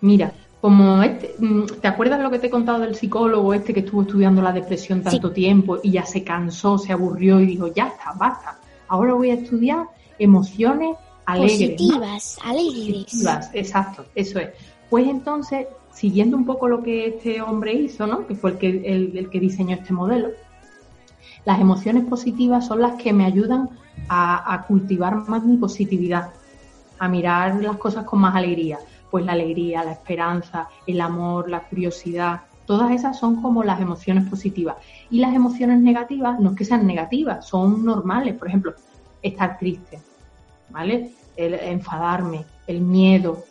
Mira, 0.00 0.32
como 0.60 1.02
este, 1.02 1.34
mm, 1.38 1.66
¿te 1.80 1.88
acuerdas 1.88 2.20
lo 2.20 2.30
que 2.30 2.38
te 2.38 2.48
he 2.48 2.50
contado 2.50 2.80
del 2.80 2.94
psicólogo 2.94 3.54
este 3.54 3.72
que 3.72 3.80
estuvo 3.80 4.02
estudiando 4.02 4.42
la 4.42 4.52
depresión 4.52 5.02
tanto 5.02 5.32
tiempo 5.32 5.78
y 5.82 5.92
ya 5.92 6.04
se 6.04 6.22
cansó, 6.22 6.76
se 6.76 6.92
aburrió 6.92 7.40
y 7.40 7.46
dijo, 7.46 7.68
ya 7.68 7.88
está, 7.88 8.12
basta, 8.12 8.58
ahora 8.88 9.14
voy 9.14 9.30
a 9.30 9.34
estudiar 9.34 9.86
emociones 10.18 10.96
alegres. 11.24 11.60
¿no? 11.60 11.76
Positivas, 11.76 12.38
alegres. 12.44 13.04
Positivas, 13.04 13.50
exacto, 13.54 14.04
eso 14.14 14.38
es. 14.38 14.50
Pues 14.90 15.08
entonces, 15.08 15.66
siguiendo 15.92 16.36
un 16.36 16.44
poco 16.44 16.68
lo 16.68 16.82
que 16.82 17.06
este 17.06 17.40
hombre 17.40 17.72
hizo, 17.72 18.06
¿no? 18.06 18.26
Que 18.26 18.34
fue 18.34 18.50
el 18.50 18.58
que, 18.58 18.68
el, 18.68 19.16
el 19.16 19.30
que 19.30 19.40
diseñó 19.40 19.76
este 19.76 19.92
modelo, 19.92 20.30
las 21.46 21.58
emociones 21.58 22.04
positivas 22.04 22.66
son 22.66 22.82
las 22.82 23.00
que 23.00 23.14
me 23.14 23.24
ayudan 23.24 23.70
a, 24.08 24.52
a 24.52 24.66
cultivar 24.66 25.26
más 25.28 25.42
mi 25.42 25.56
positividad, 25.56 26.30
a 26.98 27.08
mirar 27.08 27.62
las 27.62 27.76
cosas 27.76 28.04
con 28.04 28.20
más 28.20 28.34
alegría. 28.34 28.78
Pues 29.10 29.24
la 29.24 29.32
alegría, 29.32 29.84
la 29.84 29.92
esperanza, 29.92 30.68
el 30.86 31.00
amor, 31.00 31.50
la 31.50 31.60
curiosidad, 31.60 32.42
todas 32.66 32.92
esas 32.92 33.18
son 33.18 33.42
como 33.42 33.64
las 33.64 33.80
emociones 33.80 34.28
positivas. 34.28 34.76
Y 35.10 35.18
las 35.18 35.34
emociones 35.34 35.80
negativas 35.80 36.38
no 36.38 36.50
es 36.50 36.56
que 36.56 36.64
sean 36.64 36.86
negativas, 36.86 37.46
son 37.46 37.84
normales. 37.84 38.34
Por 38.34 38.46
ejemplo, 38.46 38.74
estar 39.22 39.58
triste, 39.58 40.00
¿vale? 40.70 41.12
El 41.36 41.54
enfadarme, 41.54 42.44
el 42.66 42.80
miedo. 42.80 43.42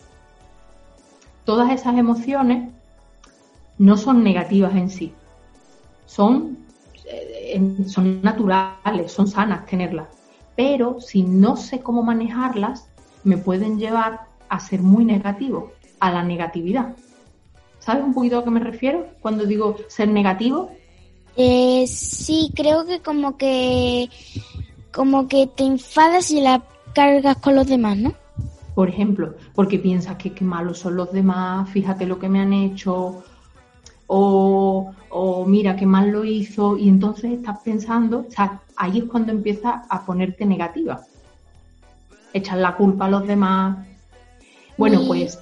Todas 1.44 1.72
esas 1.72 1.98
emociones 1.98 2.70
no 3.78 3.98
son 3.98 4.24
negativas 4.24 4.74
en 4.75 4.89
sí, 4.89 5.13
son, 6.06 6.58
eh, 7.06 7.62
son 7.88 8.22
naturales, 8.22 9.12
son 9.12 9.28
sanas 9.28 9.66
tenerlas. 9.66 10.08
Pero 10.56 11.00
si 11.00 11.24
no 11.24 11.56
sé 11.56 11.82
cómo 11.82 12.04
manejarlas, 12.04 12.88
me 13.24 13.38
pueden 13.38 13.80
llevar 13.80 14.28
a 14.50 14.60
ser 14.60 14.82
muy 14.82 15.06
negativo, 15.06 15.72
a 16.00 16.12
la 16.12 16.24
negatividad. 16.24 16.96
¿Sabes 17.79 18.03
un 18.03 18.13
poquito 18.13 18.39
a 18.39 18.44
qué 18.44 18.50
me 18.50 18.60
refiero 18.60 19.08
cuando 19.22 19.46
digo 19.46 19.77
ser 19.88 20.10
negativo? 20.10 20.72
Eh, 21.38 21.86
sí, 21.88 22.51
creo 22.56 22.86
que 22.86 23.00
como 23.00 23.38
que 23.38 24.10
como 24.91 25.27
que 25.27 25.48
te 25.48 25.63
enfadas 25.63 26.32
y 26.32 26.41
la 26.41 26.63
cargas 26.94 27.38
con 27.38 27.56
los 27.56 27.68
demás, 27.68 27.98
¿no? 27.98 28.13
Por 28.75 28.89
ejemplo, 28.89 29.36
porque 29.53 29.79
piensas 29.79 30.18
que 30.18 30.34
qué 30.34 30.44
malos 30.44 30.79
son 30.79 30.96
los 30.96 31.12
demás, 31.12 31.70
fíjate 31.70 32.06
lo 32.06 32.20
que 32.20 32.29
me 32.29 32.39
han 32.39 32.53
hecho, 32.53 33.24
o, 34.08 34.91
o 35.10 35.46
mira 35.46 35.75
qué 35.75 35.86
mal 35.86 36.10
lo 36.10 36.25
hizo, 36.25 36.77
y 36.77 36.89
entonces 36.89 37.32
estás 37.34 37.60
pensando, 37.60 38.25
o 38.27 38.32
sea, 38.32 38.62
ahí 38.75 39.00
es 39.00 39.03
cuando 39.06 39.32
empiezas 39.32 39.86
a 39.89 40.06
ponerte 40.06 40.46
negativa. 40.46 41.01
Echar 42.34 42.58
la 42.58 42.75
culpa 42.75 43.06
a 43.06 43.10
los 43.10 43.27
demás. 43.27 43.77
Bueno, 44.79 45.01
Mi- 45.01 45.07
pues 45.07 45.39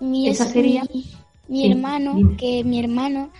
Mi, 0.00 0.28
Esa 0.28 0.44
es- 0.44 0.52
sería- 0.52 0.84
mi, 0.94 1.04
mi 1.48 1.62
Sí, 1.62 1.70
hermano, 1.72 2.14
dime. 2.14 2.36
que 2.36 2.62
mi 2.62 2.78
hermano 2.78 3.30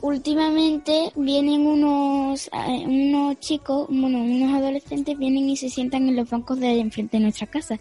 últimamente 0.00 1.12
vienen 1.16 1.66
unos 1.66 2.46
eh, 2.46 2.84
unos 2.86 3.38
chicos, 3.40 3.86
bueno, 3.90 4.18
unos 4.22 4.54
adolescentes 4.56 5.18
vienen 5.18 5.48
y 5.50 5.56
se 5.56 5.68
sientan 5.68 6.08
en 6.08 6.16
los 6.16 6.30
bancos 6.30 6.58
de 6.60 6.78
enfrente 6.80 7.16
de 7.18 7.24
nuestra 7.24 7.46
casa. 7.48 7.78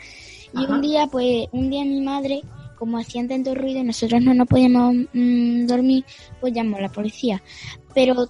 Y 0.54 0.64
Ajá. 0.64 0.74
un 0.74 0.82
día, 0.82 1.08
pues, 1.08 1.48
un 1.52 1.70
día 1.70 1.86
mi 1.86 2.02
madre, 2.02 2.42
como 2.78 2.98
hacían 2.98 3.28
tanto 3.28 3.54
ruido 3.56 3.80
y 3.80 3.84
nosotros 3.84 4.22
no 4.22 4.34
nos 4.34 4.48
podíamos 4.48 4.96
mm, 5.14 5.66
dormir, 5.68 6.04
pues 6.42 6.54
llamó 6.54 6.78
a 6.78 6.82
la 6.82 6.90
policía. 6.90 7.42
Pero 7.94 8.28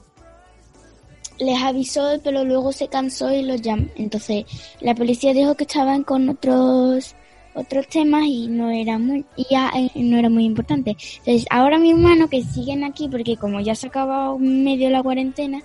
les 1.39 1.61
avisó, 1.61 2.19
pero 2.23 2.43
luego 2.43 2.71
se 2.71 2.87
cansó 2.89 3.31
y 3.31 3.43
los 3.43 3.61
llamó. 3.61 3.85
Entonces, 3.95 4.45
la 4.81 4.93
policía 4.95 5.33
dijo 5.33 5.55
que 5.55 5.63
estaban 5.63 6.03
con 6.03 6.27
otros 6.29 7.15
otros 7.57 7.87
temas 7.87 8.23
y 8.25 8.47
no 8.47 8.69
era 8.69 8.97
muy 8.99 9.25
y 9.35 9.45
ya 9.49 9.71
eh, 9.75 9.89
no 9.95 10.17
era 10.17 10.29
muy 10.29 10.45
importante. 10.45 10.91
Entonces, 11.19 11.45
ahora 11.49 11.79
mi 11.79 11.91
hermano 11.91 12.29
que 12.29 12.43
siguen 12.43 12.83
aquí 12.83 13.07
porque 13.09 13.35
como 13.37 13.59
ya 13.59 13.75
se 13.75 13.87
ha 13.87 13.89
acabado 13.89 14.37
medio 14.39 14.89
la 14.89 15.01
cuarentena, 15.03 15.61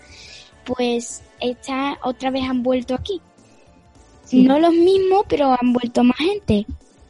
pues 0.65 1.23
está 1.41 1.99
otra 2.03 2.31
vez 2.31 2.45
han 2.45 2.63
vuelto 2.63 2.95
aquí. 2.95 3.21
sí. 4.25 4.43
No 4.43 4.59
los 4.59 4.73
mismos, 4.73 5.25
pero 5.29 5.55
han 5.61 5.73
vuelto 5.73 6.03
más 6.05 6.17
gente. 6.17 6.67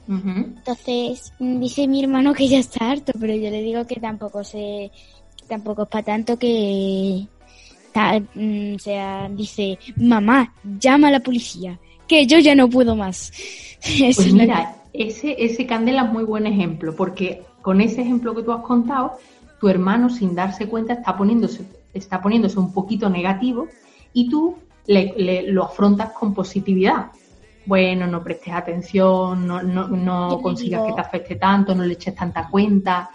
Entonces, 0.09 1.33
mm, 1.39 1.61
dice 1.61 1.87
mi 1.87 2.03
hermano 2.03 2.35
que 2.35 2.49
ya 2.49 2.59
está 2.59 2.91
harto, 2.91 3.13
pero 3.21 3.35
yo 3.35 3.51
le 3.51 3.63
digo 3.63 3.87
que 3.87 4.01
tampoco 4.01 4.43
se 4.45 4.91
tampoco 5.49 5.83
es 5.85 5.89
para 5.89 6.05
tanto 6.05 6.39
que 6.39 7.27
ta- 7.93 8.21
mm, 8.35 8.75
o 8.75 8.79
sea, 8.79 9.29
dice, 9.31 9.79
"Mamá, 9.97 10.53
llama 10.81 11.09
a 11.09 11.13
la 11.13 11.21
policía, 11.21 11.79
que 12.13 12.27
yo 12.27 12.39
ya 12.39 12.55
no 12.55 12.69
puedo 12.69 12.95
más." 12.97 13.33
Pues 13.83 14.19
es 14.19 14.33
lo 14.33 14.39
que- 14.39 14.43
mira, 14.43 14.77
ese, 14.93 15.35
ese 15.39 15.67
Candela 15.67 16.03
es 16.05 16.13
muy 16.13 16.25
buen 16.25 16.47
ejemplo, 16.47 16.95
porque 16.95 17.43
con 17.63 17.81
ese 17.81 18.03
ejemplo 18.03 18.35
que 18.35 18.43
tú 18.45 18.53
has 18.53 18.63
contado, 18.63 19.19
tu 19.61 19.69
hermano 19.69 20.09
sin 20.11 20.35
darse 20.35 20.67
cuenta 20.69 20.93
está 20.93 21.17
poniéndose, 21.17 21.65
está 21.93 22.21
poniéndose 22.23 22.59
un 22.61 22.73
poquito 22.73 23.09
negativo 23.11 23.67
y 24.13 24.29
tú 24.29 24.55
le, 24.87 25.15
le- 25.17 25.43
lo 25.53 25.65
afrontas 25.65 26.11
con 26.13 26.33
positividad. 26.35 27.07
Bueno, 27.67 28.07
no 28.09 28.23
prestes 28.23 28.53
atención, 28.55 29.47
no, 29.47 29.63
no, 29.63 29.87
no 29.89 30.41
consigas 30.43 30.81
digo- 30.83 30.87
que 30.97 31.01
te 31.03 31.07
afecte 31.09 31.35
tanto, 31.37 31.75
no 31.75 31.85
le 31.85 31.95
eches 31.95 32.15
tanta 32.15 32.49
cuenta. 32.49 33.11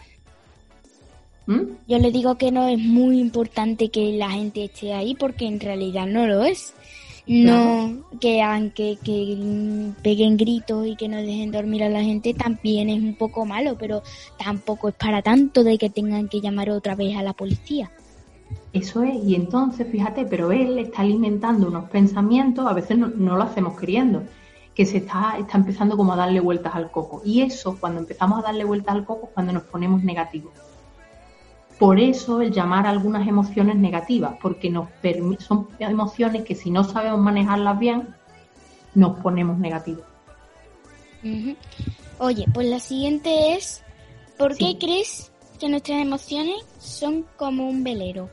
¿Mm? 1.46 1.62
Yo 1.88 1.98
le 2.00 2.12
digo 2.12 2.36
que 2.38 2.52
no 2.52 2.68
es 2.68 2.80
muy 2.80 3.20
importante 3.20 3.90
que 3.90 4.12
la 4.18 4.30
gente 4.32 4.66
esté 4.66 4.94
ahí 4.94 5.16
porque 5.16 5.46
en 5.46 5.60
realidad 5.60 6.06
no 6.08 6.26
lo 6.28 6.44
es. 6.44 6.74
No, 7.28 8.04
que 8.22 8.42
hagan 8.42 8.72
que, 8.72 8.98
peguen 10.02 10.38
gritos 10.38 10.88
y 10.88 10.96
que 10.96 11.10
no 11.10 11.18
dejen 11.18 11.52
dormir 11.52 11.84
a 11.84 11.90
la 11.90 12.02
gente 12.02 12.34
también 12.34 12.90
es 12.90 13.04
un 13.04 13.16
poco 13.16 13.46
malo, 13.46 13.76
pero 13.78 14.02
tampoco 14.38 14.88
es 14.90 14.96
para 14.96 15.22
tanto 15.22 15.66
de 15.66 15.78
que 15.78 15.90
tengan 15.90 16.30
que 16.30 16.40
llamar 16.40 16.70
otra 16.70 16.96
vez 16.96 17.18
a 17.18 17.24
la 17.24 17.34
policía. 17.34 17.92
Eso 18.72 19.04
es, 19.04 19.16
y 19.26 19.36
entonces, 19.36 19.88
fíjate, 19.92 20.26
pero 20.26 20.54
él 20.54 20.80
está 20.80 21.02
alimentando 21.02 21.68
unos 21.68 21.90
pensamientos, 21.90 22.66
a 22.66 22.74
veces 22.74 22.98
no, 22.98 23.08
no 23.10 23.36
lo 23.36 23.44
hacemos 23.44 23.78
queriendo, 23.78 24.24
que 24.74 24.86
se 24.86 24.98
está, 24.98 25.36
está 25.38 25.58
empezando 25.58 25.98
como 25.98 26.14
a 26.14 26.16
darle 26.16 26.40
vueltas 26.40 26.76
al 26.76 26.92
coco. 26.92 27.22
Y 27.26 27.42
eso, 27.42 27.78
cuando 27.78 28.00
empezamos 28.00 28.40
a 28.40 28.44
darle 28.44 28.64
vueltas 28.64 28.96
al 28.96 29.04
coco, 29.04 29.26
es 29.28 29.34
cuando 29.34 29.52
nos 29.52 29.64
ponemos 29.64 30.02
negativos. 30.02 30.54
Por 31.80 32.00
eso 32.00 32.42
el 32.42 32.52
llamar 32.52 32.88
a 32.88 32.90
algunas 32.90 33.28
emociones 33.28 33.76
negativas, 33.76 34.36
porque 34.42 34.70
nos 34.70 34.88
son 35.40 35.68
emociones 35.80 36.44
que 36.44 36.56
si 36.56 36.72
no 36.72 36.84
sabemos 36.84 37.20
manejarlas 37.20 37.78
bien, 37.78 38.16
nos 38.96 39.20
ponemos 39.20 39.60
negativos. 39.60 40.04
Oye, 42.20 42.46
pues 42.54 42.68
la 42.68 42.80
siguiente 42.80 43.54
es, 43.56 43.84
¿por 44.38 44.56
Sí. 44.56 44.76
qué 44.80 44.86
crees 44.86 45.32
que 45.60 45.70
nuestras 45.70 46.02
emociones 46.02 46.56
son 46.80 47.26
como 47.38 47.70
un 47.70 47.84
velero? 47.84 48.30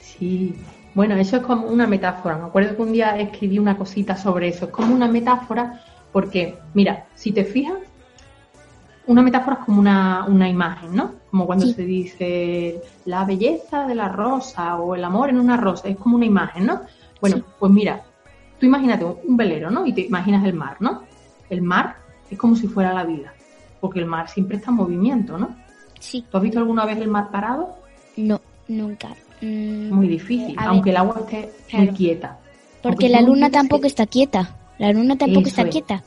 Sí, 0.00 0.54
bueno, 0.94 1.16
eso 1.16 1.36
es 1.38 1.42
como 1.42 1.66
una 1.66 1.86
metáfora. 1.86 2.36
Me 2.36 2.44
acuerdo 2.44 2.76
que 2.76 2.82
un 2.82 2.92
día 2.92 3.18
escribí 3.18 3.58
una 3.58 3.76
cosita 3.76 4.16
sobre 4.16 4.48
eso. 4.48 4.66
Es 4.66 4.70
como 4.70 4.94
una 4.94 5.08
metáfora 5.08 5.80
porque, 6.12 6.58
mira, 6.74 7.06
si 7.14 7.32
te 7.32 7.44
fijas, 7.44 7.78
una 9.06 9.22
metáfora 9.22 9.58
es 9.60 9.64
como 9.66 9.80
una, 9.80 10.24
una 10.26 10.48
imagen, 10.48 10.94
¿no? 10.96 11.12
Como 11.30 11.46
cuando 11.46 11.66
Sí. 11.66 11.74
se 11.74 11.82
dice 11.84 12.82
la 13.04 13.24
belleza 13.24 13.86
de 13.86 13.94
la 13.94 14.08
rosa 14.08 14.76
o 14.76 14.94
el 14.94 15.04
amor 15.04 15.28
en 15.30 15.38
una 15.38 15.56
rosa. 15.56 15.88
Es 15.88 15.96
como 15.96 16.16
una 16.16 16.24
imagen, 16.26 16.66
¿no? 16.66 16.80
Bueno, 17.20 17.36
Sí. 17.36 17.44
pues 17.58 17.72
mira, 17.72 18.02
tú 18.58 18.66
imagínate 18.66 19.04
un 19.04 19.36
velero, 19.36 19.70
¿no? 19.70 19.86
Y 19.86 19.92
te 19.92 20.02
imaginas 20.02 20.44
el 20.44 20.54
mar, 20.54 20.76
¿no? 20.80 21.02
El 21.50 21.62
mar 21.62 21.96
es 22.30 22.38
como 22.38 22.56
si 22.56 22.66
fuera 22.66 22.92
la 22.94 23.04
vida, 23.04 23.34
porque 23.80 23.98
el 24.00 24.06
mar 24.06 24.28
siempre 24.28 24.56
está 24.56 24.70
en 24.70 24.76
movimiento, 24.76 25.36
¿no? 25.38 25.54
Sí, 26.00 26.24
¿Tú 26.30 26.36
has 26.36 26.42
visto 26.42 26.58
alguna 26.58 26.84
vez 26.84 26.98
el 26.98 27.08
mar 27.08 27.30
parado? 27.30 27.76
No, 28.16 28.40
nunca. 28.68 29.08
Mm, 29.40 29.90
muy 29.92 30.08
difícil, 30.08 30.54
aunque 30.58 30.90
el 30.90 30.96
agua 30.96 31.20
esté 31.20 31.50
muy 31.76 31.88
quieta. 31.88 32.38
Porque 32.82 33.08
la 33.08 33.20
luna 33.22 33.50
tampoco 33.50 33.86
está 33.86 34.06
quieta. 34.06 34.50
La 34.78 34.92
luna 34.92 35.16
tampoco 35.16 35.46
está 35.48 35.68
quieta. 35.68 36.02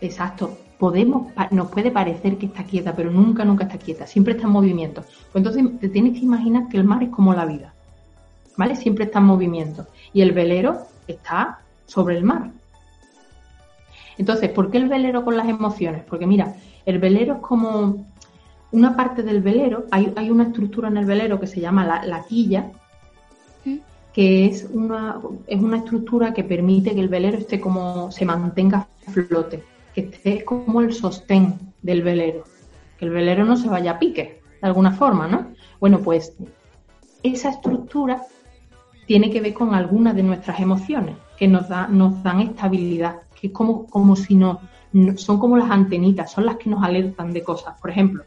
Exacto. 0.00 0.56
Podemos, 0.80 1.32
nos 1.50 1.70
puede 1.70 1.90
parecer 1.90 2.38
que 2.38 2.46
está 2.46 2.64
quieta, 2.64 2.96
pero 2.96 3.10
nunca, 3.10 3.44
nunca 3.44 3.64
está 3.64 3.76
quieta. 3.76 4.06
Siempre 4.06 4.32
está 4.32 4.46
en 4.46 4.52
movimiento. 4.52 5.02
Pues 5.30 5.44
entonces 5.46 5.78
te 5.78 5.90
tienes 5.90 6.14
que 6.14 6.24
imaginar 6.24 6.68
que 6.68 6.78
el 6.78 6.84
mar 6.84 7.02
es 7.02 7.10
como 7.10 7.34
la 7.34 7.44
vida. 7.44 7.74
¿Vale? 8.56 8.74
Siempre 8.76 9.04
está 9.04 9.18
en 9.18 9.26
movimiento. 9.26 9.86
Y 10.14 10.22
el 10.22 10.32
velero 10.32 10.78
está 11.06 11.60
sobre 11.84 12.16
el 12.16 12.24
mar. 12.24 12.50
Entonces, 14.16 14.48
¿por 14.50 14.70
qué 14.70 14.78
el 14.78 14.88
velero 14.88 15.22
con 15.22 15.36
las 15.36 15.48
emociones? 15.48 16.02
Porque 16.08 16.26
mira, 16.26 16.54
el 16.86 16.98
velero 16.98 17.34
es 17.34 17.40
como 17.40 18.06
una 18.72 18.96
parte 18.96 19.22
del 19.22 19.42
velero, 19.42 19.86
hay, 19.90 20.12
hay 20.16 20.30
una 20.30 20.44
estructura 20.44 20.88
en 20.88 20.96
el 20.96 21.04
velero 21.04 21.40
que 21.40 21.46
se 21.46 21.60
llama 21.60 21.84
la, 21.84 22.24
quilla, 22.24 22.70
¿Mm? 23.64 23.76
que 24.12 24.46
es 24.46 24.68
una, 24.72 25.20
es 25.46 25.60
una 25.60 25.78
estructura 25.78 26.32
que 26.32 26.44
permite 26.44 26.94
que 26.94 27.00
el 27.00 27.08
velero 27.08 27.38
esté 27.38 27.60
como, 27.60 28.10
se 28.12 28.24
mantenga 28.24 28.86
a 29.06 29.10
flote, 29.10 29.64
que 29.94 30.02
esté 30.02 30.44
como 30.44 30.80
el 30.80 30.92
sostén 30.92 31.58
del 31.82 32.02
velero, 32.02 32.44
que 32.98 33.04
el 33.06 33.10
velero 33.10 33.44
no 33.44 33.56
se 33.56 33.68
vaya 33.68 33.92
a 33.92 33.98
pique, 33.98 34.40
de 34.60 34.68
alguna 34.68 34.92
forma, 34.92 35.26
¿no? 35.26 35.48
Bueno, 35.80 36.00
pues 36.00 36.34
esa 37.22 37.50
estructura 37.50 38.22
tiene 39.06 39.30
que 39.30 39.40
ver 39.40 39.54
con 39.54 39.74
algunas 39.74 40.14
de 40.14 40.22
nuestras 40.22 40.60
emociones, 40.60 41.16
que 41.36 41.48
nos, 41.48 41.68
da, 41.68 41.88
nos 41.88 42.22
dan 42.22 42.40
estabilidad, 42.40 43.22
que 43.40 43.48
es 43.48 43.52
como, 43.52 43.86
como 43.86 44.14
si 44.14 44.34
no, 44.34 44.60
son 45.16 45.38
como 45.38 45.56
las 45.56 45.70
antenitas, 45.70 46.30
son 46.30 46.46
las 46.46 46.56
que 46.56 46.70
nos 46.70 46.82
alertan 46.82 47.32
de 47.32 47.42
cosas. 47.42 47.78
Por 47.80 47.90
ejemplo, 47.90 48.24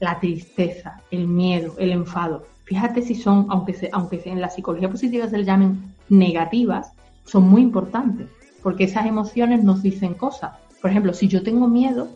la 0.00 0.18
tristeza, 0.18 1.00
el 1.10 1.26
miedo, 1.26 1.74
el 1.78 1.92
enfado. 1.92 2.46
Fíjate 2.64 3.02
si 3.02 3.14
son, 3.14 3.46
aunque, 3.50 3.74
se, 3.74 3.90
aunque 3.92 4.22
en 4.24 4.40
la 4.40 4.48
psicología 4.48 4.90
positiva 4.90 5.28
se 5.28 5.38
le 5.38 5.44
llamen 5.44 5.94
negativas, 6.08 6.92
son 7.24 7.48
muy 7.48 7.62
importantes, 7.62 8.28
porque 8.62 8.84
esas 8.84 9.06
emociones 9.06 9.62
nos 9.62 9.82
dicen 9.82 10.14
cosas. 10.14 10.52
Por 10.80 10.90
ejemplo, 10.90 11.14
si 11.14 11.28
yo 11.28 11.42
tengo 11.42 11.68
miedo, 11.68 12.08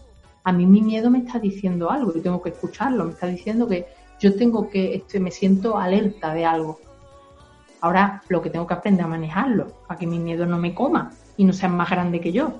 a 0.44 0.52
mí 0.52 0.66
mi 0.66 0.80
miedo 0.80 1.10
me 1.10 1.18
está 1.18 1.38
diciendo 1.38 1.90
algo 1.90 2.12
y 2.14 2.20
tengo 2.20 2.40
que 2.40 2.50
escucharlo, 2.50 3.04
me 3.04 3.12
está 3.12 3.26
diciendo 3.26 3.66
que 3.66 3.86
yo 4.20 4.34
tengo 4.36 4.68
que, 4.68 4.94
este, 4.94 5.20
me 5.20 5.30
siento 5.30 5.76
alerta 5.78 6.32
de 6.32 6.44
algo. 6.44 6.80
Ahora 7.80 8.22
lo 8.28 8.40
que 8.40 8.50
tengo 8.50 8.66
que 8.66 8.74
aprender 8.74 9.04
a 9.04 9.08
manejarlo, 9.08 9.72
para 9.86 9.98
que 9.98 10.06
mi 10.06 10.18
miedo 10.18 10.46
no 10.46 10.58
me 10.58 10.74
coma 10.74 11.12
y 11.36 11.44
no 11.44 11.52
sea 11.52 11.68
más 11.68 11.90
grande 11.90 12.20
que 12.20 12.32
yo. 12.32 12.52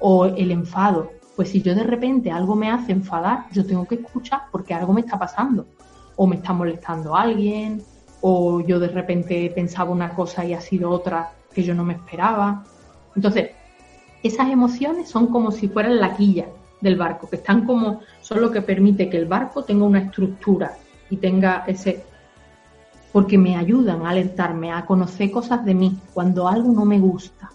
O 0.00 0.26
el 0.26 0.50
enfado, 0.50 1.10
pues 1.36 1.50
si 1.50 1.62
yo 1.62 1.74
de 1.74 1.84
repente 1.84 2.30
algo 2.30 2.54
me 2.54 2.70
hace 2.70 2.92
enfadar, 2.92 3.46
yo 3.52 3.64
tengo 3.64 3.86
que 3.86 3.96
escuchar 3.96 4.42
porque 4.52 4.74
algo 4.74 4.92
me 4.92 5.00
está 5.00 5.18
pasando. 5.18 5.66
O 6.16 6.26
me 6.26 6.36
está 6.36 6.52
molestando 6.52 7.16
alguien, 7.16 7.82
o 8.20 8.60
yo 8.60 8.78
de 8.78 8.88
repente 8.88 9.50
pensaba 9.54 9.90
una 9.90 10.14
cosa 10.14 10.44
y 10.44 10.54
ha 10.54 10.60
sido 10.60 10.90
otra 10.90 11.32
que 11.52 11.62
yo 11.62 11.74
no 11.74 11.84
me 11.84 11.94
esperaba. 11.94 12.64
Entonces, 13.16 13.50
esas 14.22 14.50
emociones 14.50 15.08
son 15.08 15.26
como 15.28 15.52
si 15.52 15.68
fueran 15.68 16.00
la 16.00 16.16
quilla 16.16 16.46
del 16.80 16.96
barco, 16.96 17.28
que 17.28 17.36
están 17.36 17.64
como, 17.64 18.00
son 18.20 18.40
lo 18.40 18.50
que 18.50 18.62
permite 18.62 19.08
que 19.08 19.16
el 19.16 19.26
barco 19.26 19.64
tenga 19.64 19.84
una 19.84 20.00
estructura 20.00 20.76
y 21.10 21.16
tenga 21.16 21.64
ese, 21.66 22.02
porque 23.12 23.38
me 23.38 23.56
ayudan 23.56 24.04
a 24.04 24.10
alertarme, 24.10 24.72
a 24.72 24.84
conocer 24.84 25.30
cosas 25.30 25.64
de 25.64 25.74
mí 25.74 25.98
cuando 26.12 26.48
algo 26.48 26.72
no 26.72 26.84
me 26.84 26.98
gusta. 26.98 27.50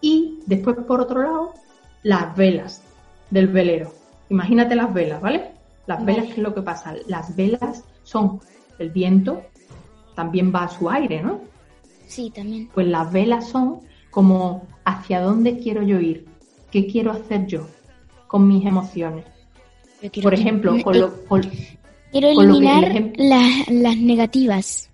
Y 0.00 0.40
después, 0.46 0.76
por 0.78 1.00
otro 1.00 1.22
lado, 1.22 1.54
las 2.02 2.34
velas 2.36 2.82
del 3.30 3.48
velero. 3.48 3.92
Imagínate 4.30 4.74
las 4.74 4.92
velas, 4.92 5.20
¿vale? 5.20 5.52
Las 5.86 6.04
velas, 6.04 6.26
¿qué 6.26 6.32
es 6.32 6.38
lo 6.38 6.54
que 6.54 6.62
pasa? 6.62 6.94
Las 7.06 7.36
velas 7.36 7.84
son 8.02 8.40
el 8.78 8.90
viento, 8.90 9.42
también 10.14 10.52
va 10.54 10.64
a 10.64 10.68
su 10.68 10.88
aire, 10.88 11.22
¿no? 11.22 11.40
Sí, 12.06 12.30
también. 12.30 12.68
Pues 12.74 12.86
las 12.86 13.12
velas 13.12 13.48
son 13.48 13.80
como 14.10 14.66
hacia 14.84 15.20
dónde 15.20 15.58
quiero 15.58 15.82
yo 15.82 16.00
ir, 16.00 16.26
qué 16.70 16.86
quiero 16.86 17.12
hacer 17.12 17.46
yo 17.46 17.66
con 18.26 18.46
mis 18.46 18.64
emociones. 18.66 19.24
Por 20.22 20.34
ejemplo, 20.34 20.74
con 20.82 20.98
lo, 20.98 21.12
quiero 22.10 22.28
eliminar 22.28 23.12
las, 23.16 23.96
negativas. 23.98 24.90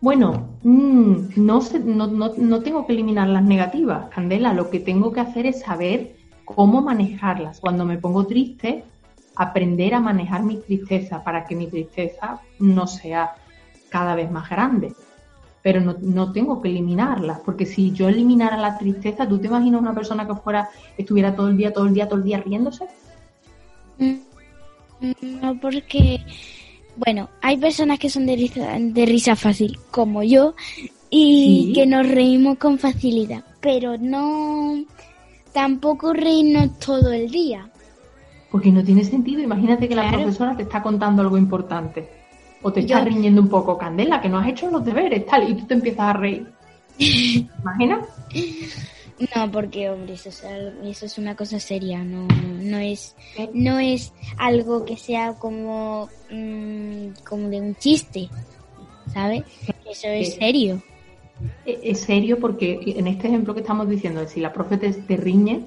Bueno, 0.00 0.48
mm, 0.62 1.14
no, 1.36 1.60
no, 1.84 2.06
no, 2.06 2.32
no 2.36 2.60
tengo 2.62 2.86
que 2.86 2.92
eliminar 2.92 3.28
las 3.28 3.42
negativas, 3.42 4.08
Candela. 4.10 4.54
Lo 4.54 4.70
que 4.70 4.80
tengo 4.80 5.12
que 5.12 5.20
hacer 5.20 5.46
es 5.46 5.60
saber 5.60 6.16
cómo 6.44 6.80
manejarlas. 6.80 7.60
Cuando 7.60 7.84
me 7.84 7.98
pongo 7.98 8.26
triste, 8.26 8.84
aprender 9.36 9.94
a 9.94 10.00
manejar 10.00 10.42
mi 10.42 10.56
tristeza 10.56 11.22
para 11.22 11.44
que 11.44 11.54
mi 11.54 11.66
tristeza 11.66 12.40
no 12.58 12.86
sea 12.86 13.34
cada 13.90 14.14
vez 14.14 14.30
más 14.30 14.48
grande. 14.48 14.92
Pero 15.62 15.80
no, 15.80 16.32
tengo 16.32 16.62
que 16.62 16.68
eliminarla, 16.68 17.40
porque 17.44 17.66
si 17.66 17.90
yo 17.92 18.08
eliminara 18.08 18.56
la 18.56 18.78
tristeza, 18.78 19.28
¿tú 19.28 19.38
te 19.38 19.48
imaginas 19.48 19.80
una 19.80 19.94
persona 19.94 20.26
que 20.26 20.34
fuera, 20.34 20.70
estuviera 20.96 21.34
todo 21.34 21.48
el 21.48 21.56
día, 21.56 21.72
todo 21.72 21.86
el 21.86 21.94
día, 21.94 22.08
todo 22.08 22.18
el 22.18 22.24
día 22.24 22.40
riéndose? 22.40 22.86
Mm, 23.98 25.40
no, 25.42 25.60
porque, 25.60 26.20
bueno, 26.96 27.28
hay 27.42 27.56
personas 27.56 27.98
que 27.98 28.08
son 28.08 28.26
de 28.26 28.36
risa, 28.36 28.76
de 28.78 29.06
risa 29.06 29.34
fácil, 29.34 29.78
como 29.90 30.22
yo, 30.22 30.54
y 31.10 31.72
que 31.74 31.86
nos 31.86 32.08
reímos 32.08 32.58
con 32.58 32.78
facilidad, 32.78 33.44
pero 33.60 33.98
no, 33.98 34.84
tampoco 35.52 36.12
reírnos 36.12 36.78
todo 36.78 37.12
el 37.12 37.30
día. 37.30 37.68
Porque 38.50 38.72
no 38.72 38.82
tiene 38.82 39.04
sentido. 39.04 39.42
Imagínate 39.42 39.88
que 39.88 39.94
la 39.94 40.10
profesora 40.10 40.56
te 40.56 40.62
está 40.62 40.82
contando 40.82 41.22
algo 41.22 41.36
importante. 41.36 42.08
O 42.62 42.72
te 42.72 42.80
está 42.80 43.04
riñendo 43.04 43.40
un 43.40 43.48
poco, 43.48 43.78
Candela, 43.78 44.20
que 44.20 44.28
no 44.28 44.38
has 44.38 44.48
hecho 44.48 44.70
los 44.70 44.84
deberes, 44.84 45.24
tal, 45.26 45.48
y 45.48 45.54
tú 45.54 45.66
te 45.66 45.74
empiezas 45.74 46.00
a 46.00 46.12
reír. 46.12 46.46
¿Imaginas? 46.98 48.06
No, 49.34 49.50
porque 49.50 49.90
hombre, 49.90 50.14
eso 50.14 50.28
es, 50.28 50.44
eso 50.84 51.06
es 51.06 51.18
una 51.18 51.34
cosa 51.34 51.58
seria, 51.58 52.04
no, 52.04 52.28
no 52.28 52.78
es, 52.78 53.16
no 53.52 53.78
es 53.80 54.12
algo 54.36 54.84
que 54.84 54.96
sea 54.96 55.34
como, 55.34 56.08
mm, 56.30 57.24
como 57.28 57.48
de 57.48 57.60
un 57.60 57.74
chiste, 57.74 58.28
¿sabes? 59.12 59.42
Eso 59.84 60.08
es 60.08 60.34
serio. 60.34 60.82
E-, 61.66 61.80
es 61.82 62.00
serio 62.00 62.38
porque 62.38 62.80
en 62.96 63.06
este 63.08 63.28
ejemplo 63.28 63.54
que 63.54 63.60
estamos 63.60 63.88
diciendo, 63.88 64.26
si 64.26 64.40
la 64.40 64.52
profe 64.52 64.76
te, 64.76 65.16
riñe, 65.16 65.62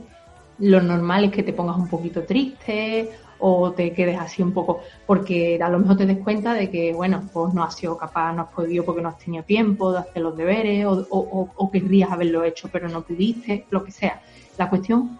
lo 0.60 0.82
normal 0.82 1.26
es 1.26 1.32
que 1.32 1.44
te 1.44 1.54
pongas 1.54 1.78
un 1.78 1.90
poquito 1.90 2.24
triste 2.24 3.10
o 3.42 3.72
te 3.72 3.92
quedes 3.94 4.20
así 4.20 4.42
un 4.42 4.54
poco, 4.54 4.82
porque 5.06 5.60
a 5.62 5.68
lo 5.68 5.80
mejor 5.80 5.98
te 5.98 6.06
des 6.06 6.20
cuenta 6.20 6.54
de 6.54 6.70
que, 6.70 6.94
bueno, 6.94 7.28
pues 7.34 7.54
no 7.54 7.64
has 7.64 7.76
sido 7.76 7.98
capaz, 7.98 8.34
no 8.34 8.44
has 8.44 8.50
podido 8.50 8.86
porque 8.86 9.02
no 9.02 9.10
has 9.10 9.18
tenido 9.18 9.44
tiempo 9.44 9.92
de 9.92 10.00
hacer 10.00 10.22
los 10.22 10.38
deberes 10.38 10.86
o, 10.86 11.08
o 11.10 11.72
querrías 11.72 12.12
haberlo 12.12 12.44
hecho 12.44 12.70
pero 12.72 12.88
no 12.88 13.02
pudiste, 13.02 13.66
lo 13.70 13.84
que 13.84 13.92
sea. 13.92 14.22
La 14.58 14.70
cuestión 14.70 15.20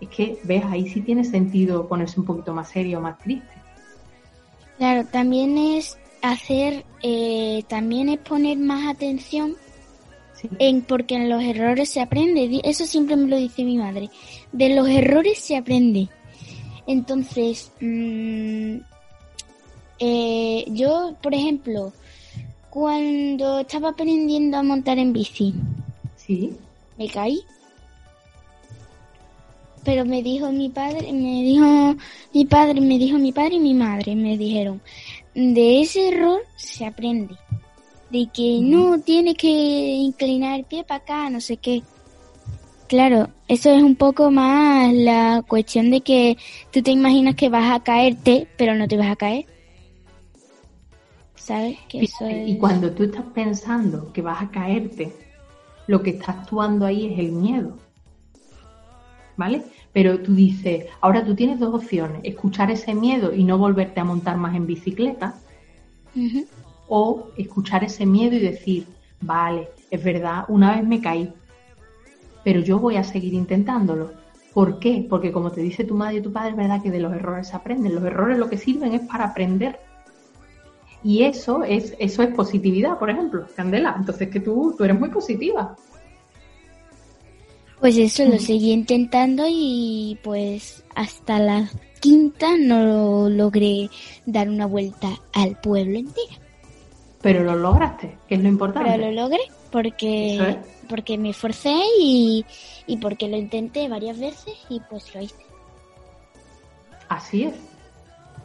es 0.00 0.08
que, 0.08 0.38
ves, 0.44 0.64
ahí 0.64 0.88
sí 0.88 1.02
tiene 1.02 1.24
sentido 1.24 1.86
ponerse 1.86 2.18
un 2.18 2.26
poquito 2.26 2.54
más 2.54 2.68
serio, 2.68 3.00
más 3.00 3.18
triste. 3.18 3.52
Claro, 4.78 5.04
también 5.04 5.58
es 5.58 5.98
hacer, 6.22 6.86
eh, 7.02 7.62
también 7.68 8.08
es 8.08 8.18
poner 8.18 8.58
más 8.58 8.88
atención 8.88 9.56
en 10.58 10.80
porque 10.82 11.16
en 11.16 11.28
los 11.28 11.42
errores 11.42 11.90
se 11.90 12.00
aprende. 12.00 12.60
Eso 12.64 12.86
siempre 12.86 13.16
me 13.16 13.28
lo 13.28 13.36
dice 13.36 13.62
mi 13.62 13.76
madre. 13.76 14.08
De 14.52 14.74
los 14.74 14.88
errores 14.88 15.38
se 15.38 15.56
aprende. 15.56 16.08
Entonces, 16.86 17.70
mm, 17.80 18.76
eh, 19.98 20.64
yo, 20.68 21.14
por 21.22 21.34
ejemplo, 21.34 21.92
cuando 22.70 23.60
estaba 23.60 23.90
aprendiendo 23.90 24.56
a 24.56 24.62
montar 24.62 24.98
en 24.98 25.12
bici, 25.12 25.54
sí. 26.16 26.52
me 26.96 27.08
caí. 27.08 27.40
Pero 29.84 30.04
me 30.04 30.22
dijo 30.22 30.52
mi 30.52 30.68
padre, 30.68 31.12
me 31.12 31.42
dijo 31.42 31.96
mi 32.34 32.44
padre, 32.44 32.80
me 32.80 32.98
dijo 32.98 33.18
mi 33.18 33.32
padre 33.32 33.54
y 33.54 33.60
mi 33.60 33.74
madre, 33.74 34.14
me 34.14 34.36
dijeron, 34.36 34.80
de 35.34 35.80
ese 35.80 36.08
error 36.08 36.42
se 36.56 36.84
aprende. 36.84 37.34
De 38.10 38.28
que 38.32 38.58
no 38.60 39.00
tiene 39.00 39.34
que 39.36 39.48
inclinar 39.48 40.58
el 40.58 40.64
pie 40.64 40.82
para 40.82 41.00
acá, 41.00 41.30
no 41.30 41.40
sé 41.40 41.56
qué. 41.56 41.82
Claro, 42.90 43.28
eso 43.46 43.70
es 43.70 43.84
un 43.84 43.94
poco 43.94 44.32
más 44.32 44.92
la 44.92 45.44
cuestión 45.46 45.92
de 45.92 46.00
que 46.00 46.36
tú 46.72 46.82
te 46.82 46.90
imaginas 46.90 47.36
que 47.36 47.48
vas 47.48 47.70
a 47.70 47.84
caerte, 47.84 48.48
pero 48.58 48.74
no 48.74 48.88
te 48.88 48.96
vas 48.96 49.12
a 49.12 49.14
caer. 49.14 49.46
¿Sabes? 51.36 51.78
Que 51.88 52.00
eso 52.00 52.28
Y 52.28 52.58
cuando 52.58 52.90
tú 52.90 53.04
estás 53.04 53.26
pensando 53.32 54.12
que 54.12 54.22
vas 54.22 54.42
a 54.42 54.50
caerte, 54.50 55.14
lo 55.86 56.02
que 56.02 56.10
está 56.10 56.32
actuando 56.32 56.84
ahí 56.84 57.12
es 57.12 57.20
el 57.20 57.30
miedo. 57.30 57.78
¿Vale? 59.36 59.62
Pero 59.92 60.18
tú 60.18 60.34
dices, 60.34 60.86
ahora 61.00 61.24
tú 61.24 61.36
tienes 61.36 61.60
dos 61.60 61.72
opciones, 61.72 62.22
escuchar 62.24 62.72
ese 62.72 62.92
miedo 62.92 63.32
y 63.32 63.44
no 63.44 63.56
volverte 63.56 64.00
a 64.00 64.04
montar 64.04 64.36
más 64.36 64.56
en 64.56 64.66
bicicleta, 64.66 65.36
o 66.88 67.28
escuchar 67.36 67.84
ese 67.84 68.04
miedo 68.04 68.34
y 68.34 68.40
decir, 68.40 68.84
vale, 69.20 69.68
es 69.92 70.02
verdad, 70.02 70.44
una 70.48 70.74
vez 70.74 70.84
me 70.84 71.00
caí, 71.00 71.32
pero 72.44 72.60
yo 72.60 72.78
voy 72.78 72.96
a 72.96 73.04
seguir 73.04 73.34
intentándolo. 73.34 74.10
¿Por 74.52 74.78
qué? 74.78 75.06
Porque 75.08 75.30
como 75.30 75.52
te 75.52 75.60
dice 75.60 75.84
tu 75.84 75.94
madre 75.94 76.16
y 76.16 76.22
tu 76.22 76.32
padre, 76.32 76.50
es 76.50 76.56
verdad 76.56 76.82
que 76.82 76.90
de 76.90 77.00
los 77.00 77.12
errores 77.12 77.48
se 77.48 77.56
aprenden. 77.56 77.94
Los 77.94 78.04
errores 78.04 78.38
lo 78.38 78.48
que 78.48 78.58
sirven 78.58 78.94
es 78.94 79.02
para 79.02 79.26
aprender. 79.26 79.78
Y 81.02 81.22
eso 81.22 81.62
es, 81.62 81.94
eso 81.98 82.22
es 82.22 82.34
positividad, 82.34 82.98
por 82.98 83.10
ejemplo, 83.10 83.46
Candela. 83.54 83.94
Entonces 83.96 84.28
que 84.28 84.40
tú, 84.40 84.74
tú 84.76 84.84
eres 84.84 84.98
muy 84.98 85.08
positiva. 85.08 85.76
Pues 87.78 87.96
eso 87.96 88.24
lo 88.26 88.38
seguí 88.38 88.72
intentando 88.72 89.44
y 89.48 90.18
pues 90.22 90.84
hasta 90.94 91.38
la 91.38 91.70
quinta 92.00 92.56
no 92.58 93.30
logré 93.30 93.88
dar 94.26 94.50
una 94.50 94.66
vuelta 94.66 95.08
al 95.32 95.58
pueblo 95.60 95.98
entero. 95.98 96.36
Pero 97.22 97.44
lo 97.44 97.54
lograste, 97.54 98.18
que 98.28 98.34
es 98.34 98.42
lo 98.42 98.48
importante. 98.48 98.90
Pero 98.90 99.10
lo 99.10 99.22
logré 99.22 99.40
porque, 99.70 100.58
porque 100.88 101.18
me 101.18 101.30
esforcé 101.30 101.74
y, 102.00 102.44
y 102.86 102.96
porque 102.96 103.28
lo 103.28 103.36
intenté 103.36 103.88
varias 103.88 104.18
veces 104.18 104.54
y 104.68 104.80
pues 104.80 105.14
lo 105.14 105.22
hice. 105.22 105.44
Así 107.08 107.44
es. 107.44 107.54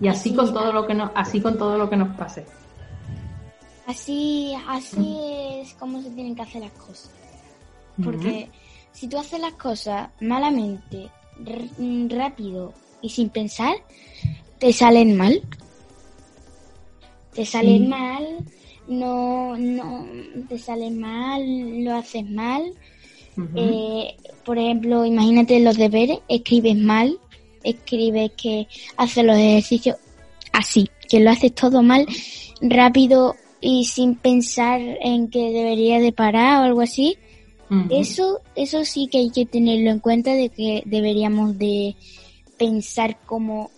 Y 0.01 0.07
así, 0.07 0.33
con 0.33 0.53
todo 0.53 0.73
lo 0.73 0.85
que 0.85 0.93
nos, 0.93 1.11
así 1.15 1.39
con 1.39 1.57
todo 1.57 1.77
lo 1.77 1.89
que 1.89 1.95
nos 1.95 2.15
pase. 2.17 2.45
Así, 3.88 4.53
así 4.67 5.19
es 5.61 5.73
como 5.75 6.01
se 6.01 6.09
tienen 6.09 6.35
que 6.35 6.41
hacer 6.41 6.61
las 6.61 6.71
cosas. 6.71 7.11
Porque 8.03 8.49
si 8.91 9.07
tú 9.07 9.17
haces 9.17 9.39
las 9.39 9.53
cosas 9.53 10.09
malamente, 10.19 11.09
mm, 11.77 12.09
rápido 12.09 12.73
y 13.01 13.09
sin 13.09 13.29
pensar, 13.29 13.75
te 14.59 14.73
salen 14.73 15.15
mal. 15.15 15.41
Te 17.33 17.45
salen 17.45 17.89
mal, 17.89 18.45
no, 18.88 19.58
no, 19.58 20.06
te 20.48 20.58
salen 20.58 21.00
mal, 21.00 21.84
lo 21.84 21.95
haces 21.95 22.30
mal. 22.30 22.74
Eh, 23.56 24.15
por 24.45 24.58
ejemplo, 24.58 25.06
imagínate 25.06 25.60
los 25.60 25.78
deberes, 25.78 26.19
escribes 26.30 26.78
mal, 26.78 27.19
escribes 27.63 28.32
que 28.38 28.67
haces 28.95 29.26
los 29.26 29.38
ejercicios 29.38 29.98
así, 30.54 30.89
que 31.10 31.19
lo 31.19 31.32
haces 31.32 31.54
todo 31.54 31.84
mal, 31.84 32.06
rápido 32.62 33.36
y 33.60 33.86
sin 33.86 34.15
pensar 34.15 34.80
en 34.80 35.30
que 35.30 35.52
debería 35.52 36.00
de 36.00 36.13
parar 36.13 36.62
o 36.62 36.65
algo 36.65 36.82
así, 36.82 37.17
eso, 37.89 38.41
eso 38.56 38.86
sí 38.86 39.08
que 39.12 39.17
hay 39.17 39.32
que 39.32 39.45
tenerlo 39.45 39.89
en 39.89 40.00
cuenta 40.00 40.34
de 40.34 40.50
que 40.50 40.84
deberíamos 40.86 41.58
de 41.58 41.95
pensar 42.58 43.17
cómo, 43.26 43.71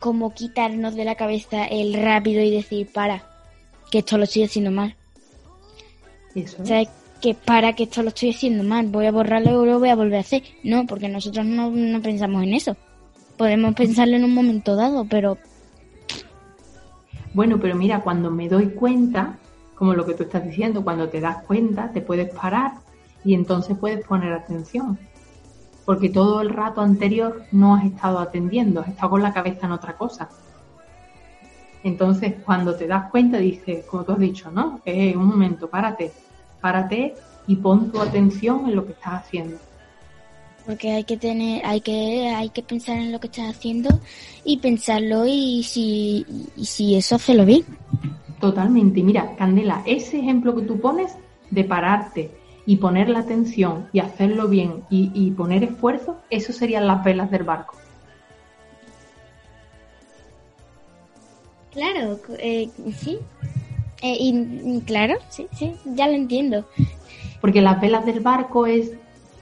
cómo 0.00 0.34
quitarnos 0.34 0.94
de 0.94 1.04
la 1.04 1.14
cabeza 1.14 1.64
el 1.64 1.94
rápido 1.94 2.42
y 2.42 2.50
decir 2.50 2.88
para, 2.92 3.33
que 3.90 3.98
esto 3.98 4.18
lo 4.18 4.24
estoy 4.24 4.44
haciendo 4.44 4.70
mal. 4.70 4.96
Eso. 6.34 6.62
O 6.62 6.66
sea, 6.66 6.84
que 7.24 7.34
para 7.34 7.72
que 7.74 7.84
esto 7.84 8.02
lo 8.02 8.08
estoy 8.08 8.30
haciendo 8.30 8.64
mal, 8.64 8.88
voy 8.88 9.06
a 9.06 9.12
borrarlo 9.12 9.64
y 9.64 9.66
lo 9.66 9.78
voy 9.78 9.88
a 9.88 9.96
volver 9.96 10.16
a 10.16 10.20
hacer. 10.20 10.42
No, 10.62 10.84
porque 10.86 11.08
nosotros 11.08 11.46
no, 11.46 11.70
no 11.70 12.02
pensamos 12.02 12.42
en 12.42 12.52
eso. 12.52 12.76
Podemos 13.38 13.74
pensarlo 13.74 14.16
en 14.16 14.24
un 14.24 14.34
momento 14.34 14.76
dado, 14.76 15.06
pero... 15.08 15.38
Bueno, 17.32 17.58
pero 17.58 17.74
mira, 17.76 18.00
cuando 18.00 18.30
me 18.30 18.48
doy 18.48 18.68
cuenta, 18.68 19.38
como 19.74 19.94
lo 19.94 20.04
que 20.04 20.14
tú 20.14 20.24
estás 20.24 20.44
diciendo, 20.44 20.84
cuando 20.84 21.08
te 21.08 21.20
das 21.20 21.42
cuenta, 21.44 21.90
te 21.92 22.00
puedes 22.00 22.28
parar 22.28 22.74
y 23.24 23.32
entonces 23.32 23.76
puedes 23.78 24.06
poner 24.06 24.32
atención. 24.32 24.98
Porque 25.84 26.10
todo 26.10 26.42
el 26.42 26.50
rato 26.50 26.80
anterior 26.80 27.44
no 27.52 27.74
has 27.74 27.86
estado 27.86 28.18
atendiendo, 28.18 28.80
has 28.80 28.88
estado 28.88 29.10
con 29.10 29.22
la 29.22 29.32
cabeza 29.32 29.66
en 29.66 29.72
otra 29.72 29.96
cosa. 29.96 30.28
Entonces, 31.84 32.34
cuando 32.44 32.74
te 32.74 32.88
das 32.88 33.10
cuenta, 33.10 33.38
dices, 33.38 33.84
como 33.86 34.04
tú 34.04 34.12
has 34.12 34.18
dicho, 34.18 34.50
¿no? 34.50 34.80
Eh, 34.84 35.14
un 35.16 35.26
momento, 35.26 35.68
párate, 35.68 36.10
párate 36.60 37.14
y 37.46 37.56
pon 37.56 37.92
tu 37.92 38.00
atención 38.00 38.66
en 38.66 38.74
lo 38.74 38.84
que 38.86 38.92
estás 38.92 39.22
haciendo. 39.22 39.58
Porque 40.66 40.92
hay 40.92 41.04
que 41.04 41.18
tener, 41.18 41.64
hay 41.64 41.82
que, 41.82 42.30
hay 42.34 42.48
que 42.48 42.62
pensar 42.62 42.96
en 42.96 43.12
lo 43.12 43.20
que 43.20 43.26
estás 43.26 43.54
haciendo 43.54 44.00
y 44.44 44.56
pensarlo 44.56 45.26
y 45.26 45.62
si, 45.62 46.24
y 46.56 46.64
si 46.64 46.96
eso, 46.96 47.18
lo 47.34 47.44
bien. 47.44 47.64
Totalmente. 48.40 49.02
Mira, 49.02 49.36
Candela, 49.36 49.82
ese 49.84 50.18
ejemplo 50.18 50.54
que 50.56 50.62
tú 50.62 50.80
pones 50.80 51.14
de 51.50 51.64
pararte 51.64 52.30
y 52.66 52.76
poner 52.76 53.10
la 53.10 53.20
atención 53.20 53.88
y 53.92 54.00
hacerlo 54.00 54.48
bien 54.48 54.84
y, 54.88 55.30
poner 55.32 55.64
esfuerzo, 55.64 56.16
eso 56.30 56.52
serían 56.52 56.86
las 56.86 57.04
velas 57.04 57.30
del 57.30 57.44
barco. 57.44 57.76
Claro, 61.74 62.20
eh, 62.38 62.70
sí. 62.96 63.18
Eh, 64.00 64.16
y, 64.18 64.80
claro, 64.82 65.16
sí, 65.28 65.48
sí, 65.52 65.74
ya 65.84 66.06
lo 66.06 66.14
entiendo. 66.14 66.64
Porque 67.40 67.60
las 67.60 67.80
velas 67.80 68.06
del 68.06 68.20
barco 68.20 68.66
es 68.66 68.92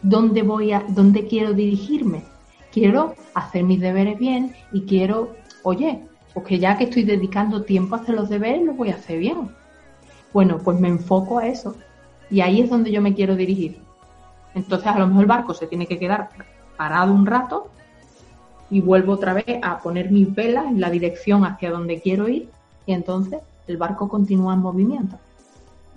dónde 0.03 0.43
voy 0.43 0.73
a, 0.73 0.85
dónde 0.89 1.27
quiero 1.27 1.53
dirigirme. 1.53 2.25
Quiero 2.73 3.15
hacer 3.35 3.65
mis 3.65 3.81
deberes 3.81 4.19
bien 4.19 4.55
y 4.73 4.83
quiero, 4.83 5.37
oye, 5.63 6.01
porque 6.33 6.59
ya 6.59 6.79
que 6.79 6.85
estoy 6.85 7.03
dedicando 7.03 7.63
tiempo 7.63 7.95
a 7.95 7.99
hacer 7.99 8.15
los 8.15 8.29
deberes, 8.29 8.65
lo 8.65 8.73
voy 8.73 8.91
a 8.91 8.95
hacer 8.95 9.19
bien. 9.19 9.51
Bueno, 10.33 10.59
pues 10.59 10.81
me 10.81 10.89
enfoco 10.89 11.39
a 11.39 11.47
eso. 11.47 11.77
Y 12.31 12.41
ahí 12.41 12.63
es 12.63 12.71
donde 12.71 12.91
yo 12.91 13.03
me 13.03 13.15
quiero 13.15 13.37
dirigir. 13.37 13.79
Entonces 14.55 14.87
a 14.89 14.99
lo 14.99 15.07
mejor 15.07 15.23
el 15.23 15.29
barco 15.29 15.55
se 15.55 15.67
tiene 15.67 15.87
que 15.87 15.99
quedar 15.99 16.31
parado 16.77 17.13
un 17.13 17.27
rato 17.27 17.71
y 18.73 18.81
vuelvo 18.81 19.13
otra 19.13 19.35
vez 19.35 19.61
a 19.63 19.81
poner 19.81 20.11
mis 20.11 20.35
velas 20.35 20.67
en 20.67 20.81
la 20.81 20.91
dirección 20.91 21.45
hacia 21.45 21.71
donde 21.71 22.01
quiero 22.01 22.29
ir 22.29 22.49
y 22.87 22.93
entonces 22.93 23.41
el 23.69 23.77
barco 23.77 24.09
continúa 24.09 24.55
en 24.55 24.61
movimiento. 24.61 25.17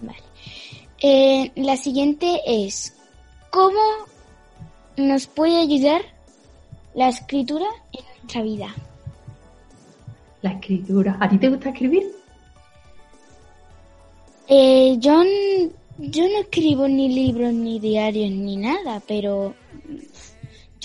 Vale. 0.01 0.19
Eh, 1.01 1.51
la 1.55 1.77
siguiente 1.77 2.41
es, 2.45 2.95
¿cómo 3.49 3.79
nos 4.97 5.25
puede 5.25 5.59
ayudar 5.59 6.01
la 6.93 7.09
escritura 7.09 7.65
en 7.91 8.05
nuestra 8.21 8.43
vida? 8.43 8.75
la 10.45 10.51
escritura. 10.51 11.17
¿A 11.19 11.27
ti 11.27 11.37
te 11.39 11.49
gusta 11.49 11.69
escribir? 11.69 12.03
Eh, 14.47 14.95
yo, 14.99 15.23
yo 15.97 16.23
no 16.29 16.37
escribo 16.39 16.87
ni 16.87 17.09
libros, 17.09 17.51
ni 17.51 17.79
diarios, 17.79 18.29
ni 18.31 18.55
nada, 18.55 19.01
pero 19.07 19.55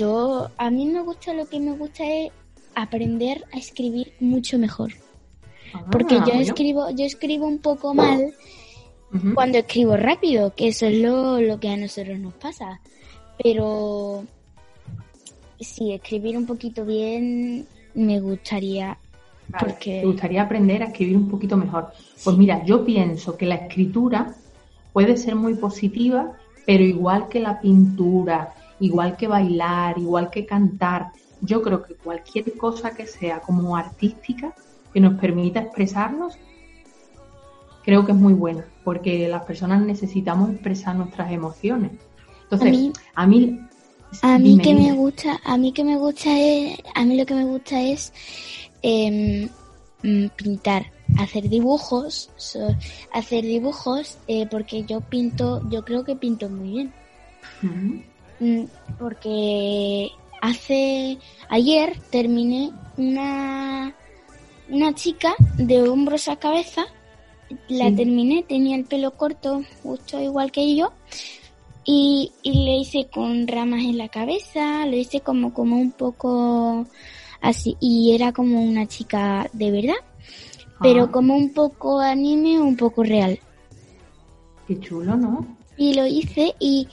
yo, 0.01 0.51
a 0.57 0.71
mí 0.71 0.87
me 0.87 1.03
gusta, 1.03 1.35
lo 1.35 1.47
que 1.47 1.61
me 1.61 1.73
gusta 1.73 2.05
es 2.05 2.33
aprender 2.75 3.45
a 3.53 3.59
escribir 3.59 4.13
mucho 4.21 4.59
mejor. 4.59 4.93
Ah, 5.75 5.85
Porque 5.93 6.17
yo 6.27 6.33
escribo, 6.33 6.91
yo 6.91 7.05
escribo 7.05 7.47
un 7.47 7.59
poco 7.59 7.95
mal 7.95 8.33
cuando 9.35 9.59
escribo 9.59 9.97
rápido, 9.97 10.55
que 10.55 10.69
eso 10.69 10.87
es 10.87 10.99
lo, 10.99 11.41
lo 11.41 11.61
que 11.61 11.69
a 11.69 11.77
nosotros 11.77 12.19
nos 12.19 12.35
pasa. 12.35 12.81
Pero 13.43 14.25
si 15.59 15.93
escribir 15.93 16.39
un 16.39 16.47
poquito 16.47 16.85
bien, 16.85 17.67
me 17.95 18.21
gustaría 18.21 18.97
te 19.83 20.05
gustaría 20.05 20.43
aprender 20.43 20.83
a 20.83 20.87
escribir 20.87 21.17
un 21.17 21.29
poquito 21.29 21.57
mejor. 21.57 21.89
Pues 22.23 22.37
mira, 22.37 22.65
yo 22.65 22.85
pienso 22.85 23.37
que 23.37 23.47
la 23.47 23.57
escritura 23.57 24.35
puede 24.93 25.17
ser 25.17 25.35
muy 25.35 25.55
positiva, 25.55 26.33
pero 26.67 26.85
igual 26.85 27.29
que 27.29 27.41
la 27.41 27.61
pintura, 27.61 28.55
igual 28.81 29.17
que 29.17 29.29
bailar, 29.29 29.99
igual 29.99 30.31
que 30.31 30.47
cantar, 30.47 31.13
yo 31.41 31.63
creo 31.63 31.83
que 31.83 31.95
cualquier 31.95 32.57
cosa 32.57 32.95
que 32.95 33.07
sea 33.07 33.41
como 33.41 33.77
artística, 33.77 34.55
que 34.93 35.01
nos 35.01 35.19
permita 35.21 35.61
expresarnos, 35.61 36.37
creo 37.83 38.05
que 38.05 38.13
es 38.13 38.19
muy 38.19 38.33
buena, 38.33 38.65
porque 38.85 39.29
las 39.29 39.45
personas 39.45 39.83
necesitamos 39.83 40.51
expresar 40.51 40.97
nuestras 40.97 41.31
emociones. 41.33 41.93
Entonces, 42.43 42.93
a 43.15 43.27
mí, 43.27 43.61
a 44.23 44.39
mí, 44.39 44.59
que 44.59 44.75
me 44.75 44.93
gusta, 44.93 45.41
a 45.45 45.57
mí 45.57 45.73
que 45.73 45.85
me 45.85 45.97
gusta 45.97 46.39
es, 46.39 46.79
a 46.95 47.05
mí 47.05 47.17
lo 47.17 47.25
que 47.25 47.35
me 47.35 47.45
gusta 47.45 47.81
es 47.81 48.13
mm, 48.83 50.27
pintar, 50.37 50.87
hacer 51.19 51.49
dibujos, 51.49 52.31
hacer 53.13 53.45
dibujos, 53.45 54.19
eh, 54.27 54.47
porque 54.51 54.85
yo 54.85 55.01
pinto, 55.01 55.63
yo 55.71 55.85
creo 55.85 56.05
que 56.05 56.17
pinto 56.17 56.49
muy 56.49 56.71
bien. 56.71 56.93
Mm, 57.63 58.10
porque 58.99 60.11
hace 60.41 61.19
ayer 61.49 61.99
terminé 62.11 62.73
una 62.97 63.95
una 64.69 64.95
chica 64.95 65.35
de 65.57 65.83
hombros 65.83 66.29
a 66.29 66.37
cabeza, 66.37 66.85
la 67.69 67.95
terminé, 67.95 68.45
tenía 68.45 68.77
el 68.77 68.85
pelo 68.85 69.17
corto, 69.17 69.63
justo 69.83 70.21
igual 70.21 70.53
que 70.53 70.77
yo, 70.77 70.93
y, 71.85 72.31
y 72.43 72.65
le 72.65 72.77
hice 72.77 73.09
con 73.13 73.49
ramas 73.49 73.81
en 73.81 73.99
la 73.99 74.09
cabeza, 74.09 74.87
lo 74.87 74.97
hice 74.97 75.21
como 75.21 75.53
como 75.53 75.77
un 75.77 75.91
poco 75.91 76.87
así 77.41 77.77
y 77.81 78.15
era 78.15 78.33
como 78.33 78.63
una 78.63 78.87
chica 78.87 79.49
de 79.53 79.71
verdad, 79.71 80.01
pero 80.81 81.05
ah. 81.05 81.11
como 81.11 81.37
un 81.37 81.53
poco 81.53 81.99
anime, 81.99 82.61
un 82.61 82.77
poco 82.77 83.03
real. 83.03 83.39
Qué 84.69 84.79
chulo, 84.79 85.17
¿no? 85.17 85.60
Y 85.81 85.95
lo 85.95 86.07
hice 86.07 86.55
y 86.61 86.87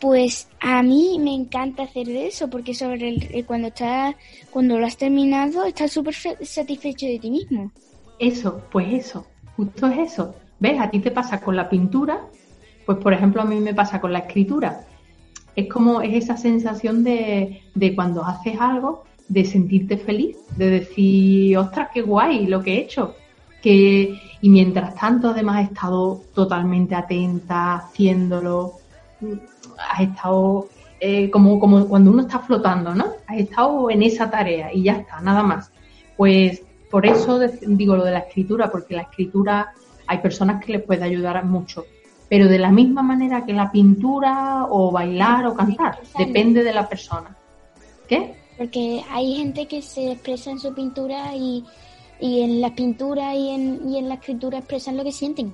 pues 0.00 0.48
a 0.58 0.82
mí 0.82 1.16
me 1.20 1.32
encanta 1.32 1.84
hacer 1.84 2.08
eso 2.08 2.50
porque 2.50 2.74
sobre 2.74 3.08
el, 3.08 3.46
cuando 3.46 3.68
estás 3.68 4.16
cuando 4.50 4.80
lo 4.80 4.84
has 4.84 4.96
terminado 4.96 5.64
estás 5.64 5.92
súper 5.92 6.12
satisfecho 6.12 7.06
de 7.06 7.20
ti 7.20 7.30
mismo. 7.30 7.70
Eso, 8.18 8.60
pues 8.72 8.92
eso, 8.92 9.24
justo 9.56 9.86
es 9.86 10.12
eso. 10.12 10.34
¿Ves? 10.58 10.80
A 10.80 10.90
ti 10.90 10.98
te 10.98 11.12
pasa 11.12 11.40
con 11.40 11.54
la 11.54 11.68
pintura, 11.68 12.26
pues 12.84 12.98
por 12.98 13.12
ejemplo 13.12 13.42
a 13.42 13.44
mí 13.44 13.60
me 13.60 13.74
pasa 13.74 14.00
con 14.00 14.12
la 14.12 14.18
escritura. 14.18 14.86
Es 15.54 15.68
como 15.68 16.02
es 16.02 16.24
esa 16.24 16.36
sensación 16.36 17.04
de, 17.04 17.62
de 17.76 17.94
cuando 17.94 18.24
haces 18.24 18.60
algo 18.60 19.04
de 19.28 19.44
sentirte 19.44 19.98
feliz, 19.98 20.36
de 20.56 20.68
decir, 20.68 21.56
ostras, 21.58 21.90
qué 21.94 22.02
guay 22.02 22.48
lo 22.48 22.60
que 22.60 22.74
he 22.74 22.80
hecho. 22.80 23.14
Que, 23.62 24.20
y 24.40 24.50
mientras 24.50 24.94
tanto 24.96 25.30
además 25.30 25.64
has 25.64 25.70
estado 25.70 26.20
totalmente 26.34 26.94
atenta, 26.94 27.76
haciéndolo, 27.76 28.74
has 29.90 30.00
estado 30.00 30.66
eh, 31.00 31.30
como, 31.30 31.58
como 31.58 31.86
cuando 31.86 32.10
uno 32.10 32.22
está 32.22 32.40
flotando, 32.40 32.94
¿no? 32.94 33.06
Has 33.26 33.38
estado 33.38 33.88
en 33.90 34.02
esa 34.02 34.28
tarea 34.28 34.72
y 34.72 34.82
ya 34.82 34.94
está, 34.94 35.20
nada 35.20 35.42
más. 35.42 35.70
Pues 36.16 36.62
por 36.90 37.06
eso 37.06 37.40
digo 37.62 37.96
lo 37.96 38.04
de 38.04 38.10
la 38.10 38.18
escritura, 38.18 38.70
porque 38.70 38.96
la 38.96 39.02
escritura 39.02 39.72
hay 40.06 40.18
personas 40.18 40.62
que 40.62 40.72
les 40.72 40.82
puede 40.82 41.04
ayudar 41.04 41.42
mucho, 41.44 41.86
pero 42.28 42.48
de 42.48 42.58
la 42.58 42.70
misma 42.70 43.02
manera 43.02 43.46
que 43.46 43.52
la 43.52 43.70
pintura 43.70 44.66
o 44.68 44.90
bailar 44.90 45.46
o 45.46 45.54
cantar, 45.54 46.00
depende 46.18 46.64
de 46.64 46.72
la 46.72 46.88
persona. 46.88 47.36
¿Qué? 48.08 48.34
Porque 48.58 49.02
hay 49.10 49.36
gente 49.36 49.66
que 49.66 49.80
se 49.80 50.12
expresa 50.12 50.50
en 50.50 50.58
su 50.58 50.74
pintura 50.74 51.34
y, 51.34 51.64
en 52.22 52.60
la 52.60 52.74
pintura 52.74 53.34
y 53.34 53.50
en, 53.50 53.88
y 53.88 53.98
en 53.98 54.08
la 54.08 54.14
escritura 54.14 54.58
expresan 54.58 54.96
lo 54.96 55.04
que 55.04 55.12
sienten. 55.12 55.52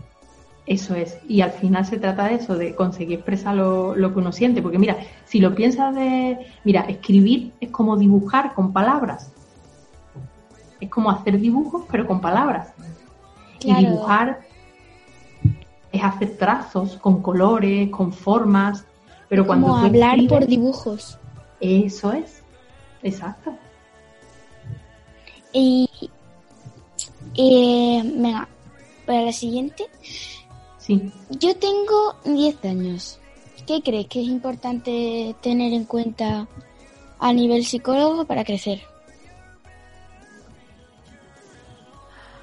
Eso 0.68 0.94
es. 0.94 1.18
Y 1.26 1.40
al 1.40 1.52
final 1.52 1.86
se 1.86 1.98
trata 1.98 2.28
de 2.28 2.34
eso, 2.34 2.54
de 2.54 2.74
conseguir 2.74 3.14
expresar 3.14 3.54
lo, 3.54 3.96
lo, 3.96 4.12
que 4.12 4.18
uno 4.18 4.32
siente. 4.32 4.60
Porque 4.60 4.78
mira, 4.78 4.98
si 5.24 5.40
lo 5.40 5.54
piensas 5.54 5.94
de... 5.94 6.38
Mira, 6.62 6.82
escribir 6.82 7.52
es 7.58 7.70
como 7.70 7.96
dibujar 7.96 8.52
con 8.52 8.74
palabras. 8.74 9.32
Es 10.78 10.90
como 10.90 11.10
hacer 11.10 11.40
dibujos, 11.40 11.84
pero 11.90 12.06
con 12.06 12.20
palabras. 12.20 12.74
Y 13.60 13.74
dibujar 13.74 14.40
es 15.90 16.04
hacer 16.04 16.36
trazos 16.36 16.98
con 16.98 17.22
colores, 17.22 17.88
con 17.88 18.12
formas. 18.12 18.84
Pero 19.30 19.46
cuando 19.46 19.68
como 19.68 19.78
hablar 19.78 20.18
por 20.28 20.46
dibujos. 20.46 21.18
Eso 21.60 22.12
es. 22.12 22.42
Exacto. 23.02 23.54
Y... 25.54 25.88
Eh, 27.40 28.02
venga, 28.04 28.48
para 29.06 29.22
la 29.22 29.32
siguiente. 29.32 29.86
Yo 31.30 31.56
tengo 31.56 32.16
10 32.24 32.64
años. 32.64 33.20
¿Qué 33.64 33.80
crees 33.80 34.08
que 34.08 34.22
es 34.22 34.28
importante 34.28 35.36
tener 35.40 35.72
en 35.72 35.84
cuenta 35.84 36.48
a 37.20 37.32
nivel 37.32 37.64
psicólogo 37.64 38.24
para 38.24 38.42
crecer? 38.42 38.80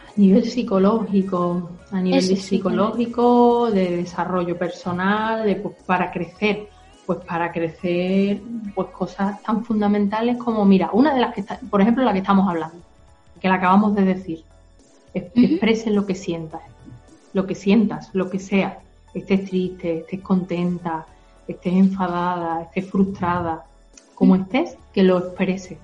A 0.08 0.20
nivel 0.20 0.50
psicológico, 0.50 1.72
a 1.92 2.00
nivel 2.00 2.38
psicológico, 2.38 3.70
de 3.72 3.98
desarrollo 3.98 4.58
personal, 4.58 5.46
de, 5.46 5.58
pues, 5.58 5.76
para 5.86 6.10
crecer, 6.10 6.70
pues 7.06 7.20
para 7.20 7.52
crecer, 7.52 8.42
pues 8.74 8.88
cosas 8.92 9.44
tan 9.44 9.66
fundamentales 9.66 10.38
como, 10.38 10.64
mira, 10.64 10.90
una 10.94 11.14
de 11.14 11.20
las 11.20 11.34
que, 11.34 11.42
está, 11.42 11.60
por 11.70 11.82
ejemplo, 11.82 12.06
la 12.06 12.14
que 12.14 12.20
estamos 12.20 12.48
hablando, 12.48 12.78
que 13.42 13.50
la 13.50 13.56
acabamos 13.56 13.94
de 13.94 14.06
decir, 14.06 14.46
expresen 15.16 15.96
lo 15.96 16.06
que 16.06 16.16
sientas, 16.16 16.62
lo 17.34 17.48
que 17.48 17.56
sientas, 17.56 18.10
lo 18.14 18.30
que 18.30 18.40
sea, 18.40 18.80
estés 19.14 19.46
triste, 19.46 20.00
estés 20.00 20.22
contenta, 20.22 21.06
estés 21.48 21.74
enfadada, 21.74 22.64
estés 22.64 22.90
frustrada, 22.90 23.66
como 24.14 24.36
estés, 24.36 24.78
que 24.94 25.04
lo 25.04 25.18
expreses. 25.18 25.78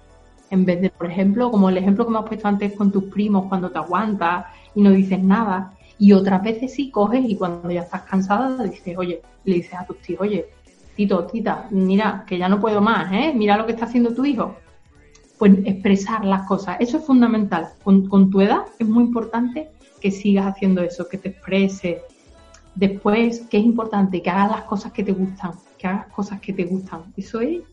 En 0.50 0.66
vez 0.66 0.82
de, 0.82 0.90
por 0.90 1.10
ejemplo, 1.10 1.50
como 1.50 1.70
el 1.70 1.78
ejemplo 1.78 2.06
que 2.06 2.12
me 2.12 2.20
has 2.20 2.26
puesto 2.26 2.48
antes 2.48 2.74
con 2.74 2.92
tus 2.92 3.06
primos, 3.06 3.46
cuando 3.48 3.70
te 3.70 3.78
aguantas 3.78 4.46
y 4.76 4.82
no 4.82 4.92
dices 4.92 5.24
nada, 5.24 5.74
y 5.98 6.14
otras 6.14 6.44
veces 6.44 6.74
sí 6.74 6.90
coges 6.90 7.24
y 7.26 7.36
cuando 7.36 7.72
ya 7.72 7.82
estás 7.82 8.02
cansada 8.02 8.64
dices, 8.64 8.98
oye, 8.98 9.22
le 9.46 9.56
dices 9.56 9.76
a 9.76 9.86
tus 9.86 10.02
tíos, 10.02 10.22
oye, 10.22 10.48
Tito, 10.96 11.26
Tita, 11.26 11.68
mira, 11.70 12.26
que 12.28 12.38
ya 12.38 12.50
no 12.50 12.60
puedo 12.60 12.82
más, 12.82 13.12
¿eh? 13.14 13.34
Mira 13.34 13.56
lo 13.56 13.66
que 13.66 13.72
está 13.72 13.86
haciendo 13.86 14.14
tu 14.14 14.26
hijo. 14.26 14.56
Pues 15.42 15.54
expresar 15.66 16.24
las 16.24 16.46
cosas, 16.46 16.78
eso 16.80 17.00
es 17.00 17.04
fundamental. 17.04 17.70
Con, 17.84 18.08
con 18.08 18.30
tu 18.30 18.42
edad 18.42 18.62
es 18.78 18.88
muy 18.88 19.06
importante 19.06 19.72
que 20.00 20.12
sigas 20.12 20.46
haciendo 20.46 20.84
eso, 20.84 21.10
que 21.10 21.18
te 21.18 21.30
expreses. 21.30 22.04
Después, 22.76 23.48
que 23.50 23.58
es 23.58 23.64
importante, 23.64 24.22
que 24.22 24.30
hagas 24.30 24.52
las 24.52 24.62
cosas 24.66 24.92
que 24.92 25.04
te 25.04 25.14
gustan, 25.14 25.54
que 25.80 25.88
hagas 25.88 26.06
cosas 26.14 26.40
que 26.42 26.54
te 26.54 26.66
gustan. 26.66 27.12
Eso 27.18 27.42
es, 27.42 27.64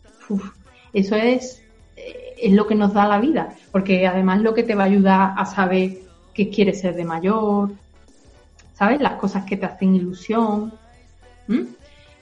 eso 0.94 1.14
es, 1.14 1.62
eh, 1.94 2.36
es 2.40 2.52
lo 2.54 2.66
que 2.66 2.74
nos 2.74 2.94
da 2.94 3.06
la 3.06 3.20
vida, 3.20 3.54
porque 3.70 4.06
además 4.06 4.40
lo 4.40 4.54
que 4.54 4.62
te 4.62 4.74
va 4.74 4.84
a 4.84 4.86
ayudar 4.86 5.34
a 5.36 5.44
saber 5.44 5.98
qué 6.32 6.48
quieres 6.48 6.80
ser 6.80 6.94
de 6.94 7.04
mayor, 7.04 7.72
¿sabes? 8.72 8.98
Las 8.98 9.16
cosas 9.16 9.44
que 9.44 9.58
te 9.58 9.66
hacen 9.66 9.94
ilusión. 9.94 10.72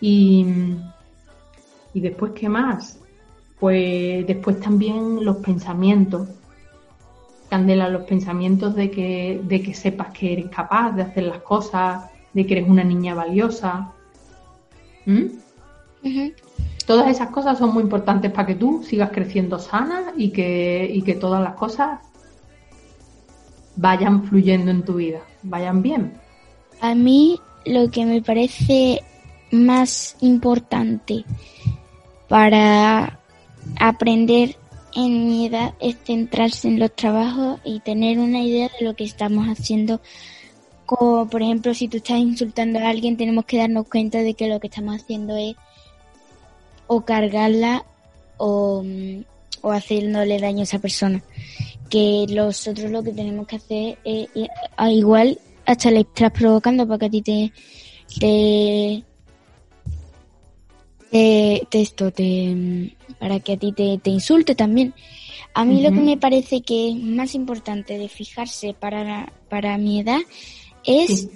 Y, 0.01 0.45
y 1.95 2.01
después, 2.01 2.33
¿qué 2.35 2.49
más? 2.49 2.99
Pues 3.59 4.27
después 4.27 4.61
también 4.61 5.25
los 5.25 5.37
pensamientos, 5.39 6.29
Candela, 7.49 7.89
los 7.89 8.03
pensamientos 8.03 8.75
de 8.75 8.91
que, 8.91 9.41
de 9.45 9.63
que 9.63 9.73
sepas 9.73 10.13
que 10.13 10.33
eres 10.33 10.49
capaz 10.49 10.93
de 10.93 11.03
hacer 11.03 11.25
las 11.25 11.43
cosas, 11.43 12.05
de 12.33 12.47
que 12.47 12.59
eres 12.59 12.69
una 12.69 12.85
niña 12.85 13.15
valiosa. 13.15 13.93
¿Mm? 15.07 15.27
Todas 16.87 17.09
esas 17.09 17.31
cosas 17.31 17.59
son 17.59 17.73
muy 17.73 17.83
importantes 17.83 18.31
para 18.31 18.47
que 18.47 18.55
tú 18.55 18.83
sigas 18.85 19.11
creciendo 19.11 19.59
sana 19.59 20.13
y 20.17 20.31
que, 20.31 20.89
y 20.93 21.03
que 21.03 21.15
todas 21.15 21.43
las 21.43 21.55
cosas 21.55 22.01
vayan 23.77 24.25
fluyendo 24.25 24.71
en 24.71 24.85
tu 24.85 24.95
vida, 24.95 25.21
vayan 25.43 25.83
bien. 25.83 26.13
A 26.81 26.95
mí 26.95 27.41
lo 27.65 27.91
que 27.91 28.05
me 28.07 28.23
parece 28.23 29.03
más 29.51 30.17
importante 30.21 31.25
para 32.29 33.19
aprender 33.79 34.57
en 34.95 35.27
mi 35.27 35.47
edad 35.47 35.75
es 35.79 35.97
centrarse 36.05 36.69
en 36.69 36.79
los 36.79 36.95
trabajos 36.95 37.61
y 37.65 37.81
tener 37.81 38.19
una 38.19 38.41
idea 38.41 38.71
de 38.79 38.85
lo 38.85 38.95
que 38.95 39.05
estamos 39.05 39.47
haciendo. 39.47 40.01
Como 40.87 41.29
por 41.29 41.43
ejemplo, 41.43 41.75
si 41.75 41.89
tú 41.89 41.99
estás 41.99 42.19
insultando 42.19 42.79
a 42.79 42.89
alguien, 42.89 43.17
tenemos 43.17 43.45
que 43.45 43.59
darnos 43.59 43.89
cuenta 43.89 44.19
de 44.19 44.35
que 44.35 44.49
lo 44.49 44.59
que 44.61 44.69
estamos 44.69 44.97
haciendo 44.97 45.37
es 45.37 45.57
o 46.87 47.05
cargarla 47.05 47.85
o, 48.39 48.85
o 49.61 49.71
haciéndole 49.73 50.41
daño 50.41 50.61
a 50.61 50.65
esa 50.65 50.79
persona. 50.79 51.23
Que 51.91 52.27
nosotros 52.31 52.91
lo 52.91 53.03
que 53.03 53.13
tenemos 53.13 53.47
que 53.47 53.57
hacer 53.57 53.99
es, 54.05 54.29
igual 54.91 55.39
hasta 55.67 55.91
le 55.91 56.01
estás 56.01 56.33
provocando 56.33 56.87
para 56.87 56.99
que 57.01 57.07
a 57.07 57.11
ti 57.11 57.23
te 57.23 59.05
te, 61.11 61.67
esto, 61.73 62.11
te, 62.11 62.95
para 63.19 63.41
que 63.41 63.55
a 63.55 63.57
ti 63.57 63.73
te, 63.73 63.99
te 63.99 64.11
insulte 64.11 64.55
también. 64.55 64.95
A 65.55 65.65
mí 65.65 65.81
lo 65.81 65.91
que 65.91 66.01
me 66.01 66.17
parece 66.17 66.61
que 66.61 66.91
es 66.91 66.97
más 66.97 67.35
importante 67.35 67.97
de 67.97 68.09
fijarse 68.09 68.75
para, 68.75 69.33
para 69.49 69.79
mi 69.79 70.01
edad 70.01 70.21
es 70.85 71.29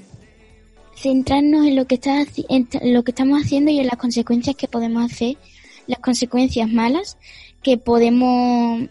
centrarnos 0.95 1.67
en 1.67 1.77
lo 1.77 1.87
que 1.87 1.95
está, 1.95 2.27
en 2.49 2.69
lo 2.93 3.03
que 3.03 3.13
estamos 3.13 3.43
haciendo 3.43 3.71
y 3.71 3.79
en 3.79 3.87
las 3.87 3.97
consecuencias 3.97 4.57
que 4.57 4.69
podemos 4.69 5.11
hacer, 5.11 5.39
las 5.87 6.01
consecuencias 6.01 6.69
malas 6.69 7.17
que 7.63 7.79
podemos, 7.79 8.83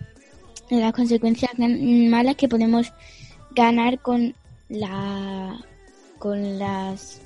las 0.71 0.93
consecuencias 0.93 1.51
malas 1.57 2.35
que 2.35 2.49
podemos 2.49 2.91
ganar 3.51 3.99
con 3.99 4.33
la, 4.67 5.63
con 6.17 6.57
las 6.57 7.21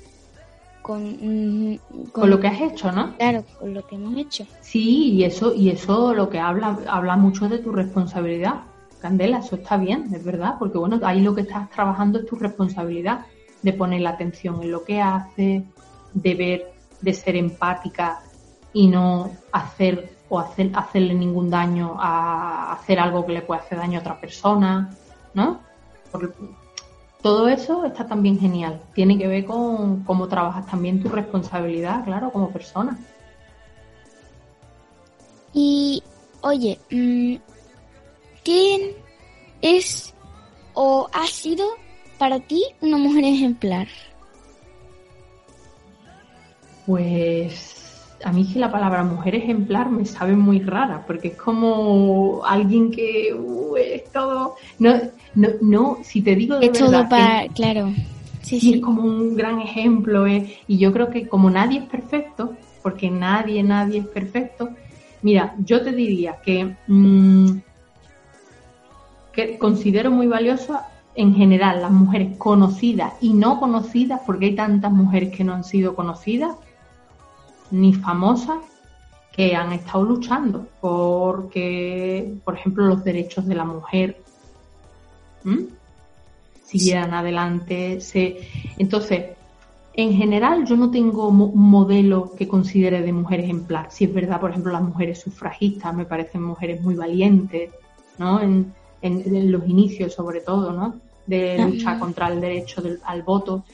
con, 0.84 1.80
con, 2.12 2.28
lo 2.28 2.38
que 2.38 2.46
has 2.46 2.60
hecho, 2.60 2.92
¿no? 2.92 3.16
Claro, 3.16 3.42
con 3.58 3.72
lo 3.72 3.86
que 3.86 3.94
hemos 3.94 4.18
hecho. 4.18 4.46
Sí, 4.60 5.12
y 5.12 5.24
eso, 5.24 5.54
y 5.54 5.70
eso 5.70 6.12
lo 6.12 6.28
que 6.28 6.38
habla, 6.38 6.78
habla 6.86 7.16
mucho 7.16 7.48
de 7.48 7.56
tu 7.56 7.72
responsabilidad. 7.72 8.64
Candela, 9.00 9.38
eso 9.38 9.56
está 9.56 9.78
bien, 9.78 10.10
es 10.12 10.22
verdad, 10.22 10.56
porque 10.58 10.76
bueno, 10.76 11.00
ahí 11.02 11.22
lo 11.22 11.34
que 11.34 11.40
estás 11.40 11.70
trabajando 11.70 12.18
es 12.18 12.26
tu 12.26 12.36
responsabilidad 12.36 13.24
de 13.62 13.72
poner 13.72 14.02
la 14.02 14.10
atención 14.10 14.62
en 14.62 14.72
lo 14.72 14.84
que 14.84 15.00
haces, 15.00 15.62
de 16.12 16.34
ver, 16.34 16.74
de 17.00 17.14
ser 17.14 17.36
empática 17.36 18.20
y 18.74 18.86
no 18.86 19.30
hacer 19.52 20.18
o 20.28 20.38
hacer, 20.38 20.70
hacerle 20.74 21.14
ningún 21.14 21.48
daño 21.48 21.96
a 21.98 22.74
hacer 22.74 23.00
algo 23.00 23.24
que 23.24 23.32
le 23.32 23.40
puede 23.40 23.62
hacer 23.62 23.78
daño 23.78 24.00
a 24.00 24.02
otra 24.02 24.20
persona, 24.20 24.94
¿no? 25.32 25.60
Todo 27.24 27.48
eso 27.48 27.86
está 27.86 28.06
también 28.06 28.38
genial. 28.38 28.82
Tiene 28.94 29.16
que 29.16 29.26
ver 29.26 29.46
con 29.46 30.04
cómo 30.04 30.28
trabajas 30.28 30.66
también 30.66 31.02
tu 31.02 31.08
responsabilidad, 31.08 32.04
claro, 32.04 32.30
como 32.30 32.50
persona. 32.50 32.98
Y, 35.54 36.02
oye, 36.42 36.78
mm, 36.90 37.36
¿quién 38.44 38.90
es 39.62 40.12
o 40.74 41.08
ha 41.14 41.26
sido 41.26 41.64
para 42.18 42.40
ti 42.40 42.62
una 42.82 42.98
mujer 42.98 43.24
ejemplar? 43.24 43.88
Pues 46.84 47.83
a 48.22 48.32
mí 48.32 48.46
que 48.46 48.58
la 48.58 48.70
palabra 48.70 49.02
mujer 49.04 49.34
ejemplar 49.34 49.90
me 49.90 50.04
sabe 50.04 50.34
muy 50.36 50.60
rara, 50.60 51.04
porque 51.06 51.28
es 51.28 51.36
como 51.36 52.42
alguien 52.44 52.90
que 52.90 53.34
uh, 53.34 53.76
es 53.76 54.10
todo. 54.12 54.56
No, 54.78 54.94
no, 55.34 55.48
no, 55.60 55.98
si 56.02 56.22
te 56.22 56.34
digo 56.34 56.58
de 56.58 56.66
es 56.66 56.72
todo 56.78 57.08
para. 57.08 57.48
Claro. 57.48 57.92
Sí, 58.42 58.60
sí, 58.60 58.74
es 58.74 58.80
como 58.80 59.02
un 59.02 59.36
gran 59.36 59.60
ejemplo. 59.60 60.26
Eh, 60.26 60.58
y 60.68 60.78
yo 60.78 60.92
creo 60.92 61.10
que 61.10 61.26
como 61.28 61.50
nadie 61.50 61.80
es 61.80 61.86
perfecto, 61.86 62.54
porque 62.82 63.10
nadie, 63.10 63.62
nadie 63.62 64.00
es 64.00 64.06
perfecto, 64.06 64.70
mira, 65.22 65.54
yo 65.58 65.82
te 65.82 65.92
diría 65.92 66.36
que, 66.44 66.76
mm, 66.86 67.50
que 69.32 69.58
considero 69.58 70.10
muy 70.10 70.26
valiosa 70.26 70.88
en 71.14 71.34
general 71.34 71.80
las 71.80 71.90
mujeres 71.90 72.36
conocidas 72.36 73.14
y 73.20 73.32
no 73.32 73.58
conocidas, 73.58 74.20
porque 74.26 74.46
hay 74.46 74.54
tantas 74.54 74.92
mujeres 74.92 75.34
que 75.34 75.44
no 75.44 75.54
han 75.54 75.64
sido 75.64 75.94
conocidas 75.94 76.56
ni 77.74 77.92
famosas, 77.92 78.58
que 79.34 79.56
han 79.56 79.72
estado 79.72 80.04
luchando 80.04 80.68
porque, 80.80 82.34
por 82.44 82.54
ejemplo, 82.54 82.86
los 82.86 83.02
derechos 83.02 83.46
de 83.46 83.54
la 83.56 83.64
mujer 83.64 84.22
siguieran 86.64 87.12
adelante. 87.14 88.00
Se... 88.00 88.38
Entonces, 88.78 89.30
en 89.94 90.12
general, 90.12 90.64
yo 90.64 90.76
no 90.76 90.90
tengo 90.90 91.28
un 91.28 91.68
modelo 91.70 92.32
que 92.36 92.46
considere 92.46 93.02
de 93.02 93.12
mujer 93.12 93.40
ejemplar. 93.40 93.88
Si 93.90 94.04
es 94.04 94.14
verdad, 94.14 94.40
por 94.40 94.50
ejemplo, 94.50 94.72
las 94.72 94.82
mujeres 94.82 95.20
sufragistas 95.20 95.92
me 95.94 96.04
parecen 96.04 96.42
mujeres 96.42 96.80
muy 96.80 96.94
valientes, 96.94 97.70
¿no? 98.18 98.40
En, 98.40 98.72
en, 99.02 99.50
los 99.50 99.68
inicios, 99.68 100.14
sobre 100.14 100.40
todo, 100.40 100.72
¿no? 100.72 100.94
De 101.26 101.58
lucha 101.58 101.98
contra 101.98 102.28
el 102.28 102.40
derecho 102.40 102.82
al 103.04 103.22
voto. 103.24 103.64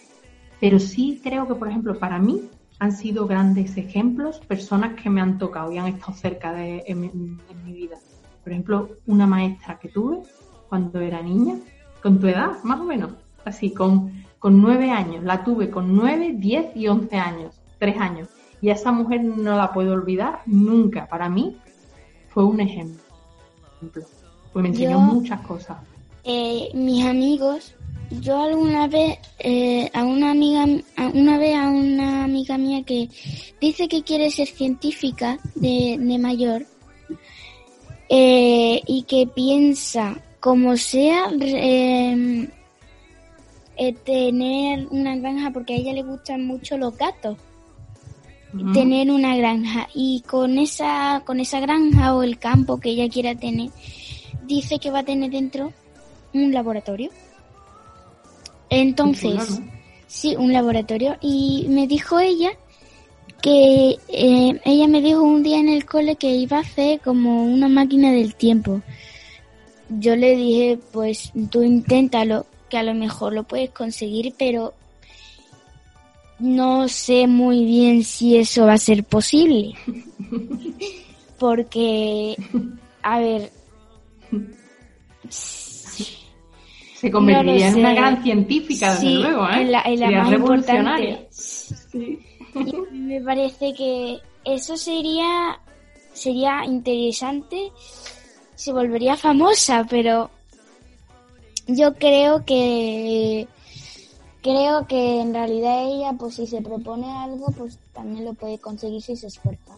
Pero 0.59 0.79
sí 0.79 1.21
creo 1.23 1.47
que, 1.47 1.55
por 1.55 1.69
ejemplo, 1.69 1.99
para 1.99 2.19
mí 2.19 2.49
han 2.81 2.93
sido 2.93 3.27
grandes 3.27 3.77
ejemplos, 3.77 4.41
personas 4.41 5.01
que 5.01 5.09
me 5.09 5.21
han 5.21 5.39
tocado 5.39 5.71
y 5.71 5.79
han 5.79 5.87
estado 5.87 6.15
cerca 6.15 6.53
de 6.53 6.83
en 6.87 7.39
mi 7.65 7.73
vida. 7.73 7.97
Por 8.43 8.53
ejemplo, 8.53 8.89
una 9.07 9.27
maestra 9.27 9.79
que 9.79 9.91
tuve 9.91 10.23
cuando 10.69 10.99
era 11.01 11.23
niña, 11.23 11.57
con 12.03 12.19
tu 12.19 12.27
edad, 12.27 12.63
más 12.65 12.81
o 12.81 12.85
menos, 12.85 13.13
así, 13.45 13.73
con, 13.75 14.25
con 14.39 14.63
nueve 14.63 14.91
años. 14.91 15.23
La 15.25 15.45
tuve 15.45 15.71
con 15.71 15.95
nueve, 15.95 16.35
diez 16.35 16.75
y 16.75 16.89
once 16.89 17.17
años, 17.17 17.61
tres 17.79 18.01
años. 18.01 18.29
Y 18.63 18.71
a 18.71 18.75
esa 18.75 18.93
mujer 18.93 19.23
no 19.23 19.57
la 19.57 19.73
puedo 19.73 19.93
olvidar 19.93 20.41
nunca. 20.47 21.07
Para 21.07 21.29
mí 21.29 21.59
fue 22.29 22.45
un 22.45 22.61
ejemplo. 22.61 23.03
Pues 24.53 24.63
me 24.63 24.69
enseñó 24.69 25.01
muchas 25.01 25.41
cosas. 25.43 25.79
Eh, 26.25 26.71
mis 26.75 27.05
amigos, 27.05 27.75
yo 28.11 28.43
alguna 28.43 28.89
vez 28.89 29.19
eh, 29.39 29.89
a 29.95 30.05
una 30.05 30.33
amiga, 30.33 30.67
una 31.15 31.39
vez 31.39 31.55
a 31.55 31.69
una 31.69 32.25
amiga 32.25 32.59
mía 32.59 32.83
que 32.85 33.09
dice 33.61 33.89
que 33.89 34.03
quiere 34.03 34.31
ser 34.31 34.49
científica 34.49 35.39
de, 35.55 35.97
de 35.99 36.19
mayor 36.19 36.67
eh, 38.09 38.83
y 38.87 39.03
que 39.05 39.29
piensa 39.29 40.21
como 40.41 40.77
sea, 40.77 41.31
em, 41.31 42.49
eh, 43.77 43.93
tener 44.05 44.89
una 44.91 45.15
granja, 45.17 45.53
porque 45.53 45.75
a 45.75 45.77
ella 45.77 45.93
le 45.93 46.03
gustan 46.03 46.45
mucho 46.45 46.77
los 46.77 46.97
gatos. 46.97 47.37
Tener 48.75 49.13
una 49.13 49.37
granja 49.37 49.89
y 49.95 50.25
con 50.27 50.59
esa 50.59 51.23
con 51.25 51.39
esa 51.39 51.61
granja 51.61 52.17
o 52.17 52.25
el 52.25 52.37
campo 52.41 52.81
que 52.81 52.91
ella 52.91 53.09
quiera 53.09 53.37
tener, 53.37 53.71
dice 54.45 54.81
que 54.81 54.91
va 54.91 54.99
a 54.99 55.05
tener 55.05 55.31
dentro 55.31 55.73
un 56.35 56.53
laboratorio. 56.53 57.11
Entonces, 58.71 59.61
sí, 60.07 60.37
un 60.37 60.53
laboratorio. 60.53 61.17
Y 61.21 61.67
me 61.69 61.87
dijo 61.87 62.19
ella 62.19 62.51
que 63.43 63.97
eh, 64.09 64.61
ella 64.65 64.89
me 64.89 65.03
dijo 65.03 65.23
un 65.23 65.43
día 65.43 65.59
en 65.59 65.69
el 65.69 65.85
cole 65.85 66.17
que 66.17 66.31
iba 66.31 66.59
a 66.59 66.61
hacer 66.61 67.01
como 67.01 67.45
una 67.45 67.69
máquina 67.69 68.13
del 68.13 68.35
tiempo 68.35 68.83
yo 69.99 70.15
le 70.17 70.37
dije, 70.37 70.79
pues 70.93 71.33
tú 71.51 71.63
inténtalo, 71.63 72.47
que 72.69 72.79
a 72.79 72.83
lo 72.83 72.95
mejor 72.95 73.33
lo 73.33 73.43
puedes 73.43 73.71
conseguir, 73.71 74.35
pero 74.39 74.75
no 76.39 76.89
sé 76.89 77.27
muy 77.27 77.65
bien 77.65 78.05
si 78.05 78.37
eso 78.37 78.67
va 78.67 78.75
a 78.75 78.79
ser 78.79 79.05
posible. 79.05 79.75
Porque, 81.39 82.37
a 83.03 83.19
ver... 83.19 83.51
Se 87.01 87.11
convertiría 87.11 87.69
en 87.69 87.77
una 87.77 87.95
gran 87.95 88.23
científica, 88.23 88.95
desde 88.95 89.15
luego, 89.15 89.49
¿eh? 89.49 89.63
En 89.63 90.01
la, 90.01 90.11
más 90.11 90.33
importante. 90.33 91.29
Sí. 91.31 92.19
me 92.93 93.21
parece 93.23 93.73
que 93.73 94.19
eso 94.45 94.77
sería 94.77 95.59
sería 96.13 96.65
interesante 96.65 97.71
se 98.61 98.75
volvería 98.75 99.17
famosa, 99.17 99.87
pero 99.89 100.29
yo 101.67 101.95
creo 101.95 102.45
que 102.45 103.49
creo 104.43 104.87
que 104.87 105.23
en 105.23 105.33
realidad 105.33 105.85
ella, 105.85 106.13
pues 106.19 106.35
si 106.35 106.47
se 106.47 106.61
propone 106.61 107.11
algo, 107.11 107.47
pues 107.57 107.79
también 107.95 108.27
lo 108.27 108.35
puede 108.35 108.59
conseguir 108.59 109.01
si 109.01 109.17
se 109.17 109.29
esfuerza. 109.29 109.73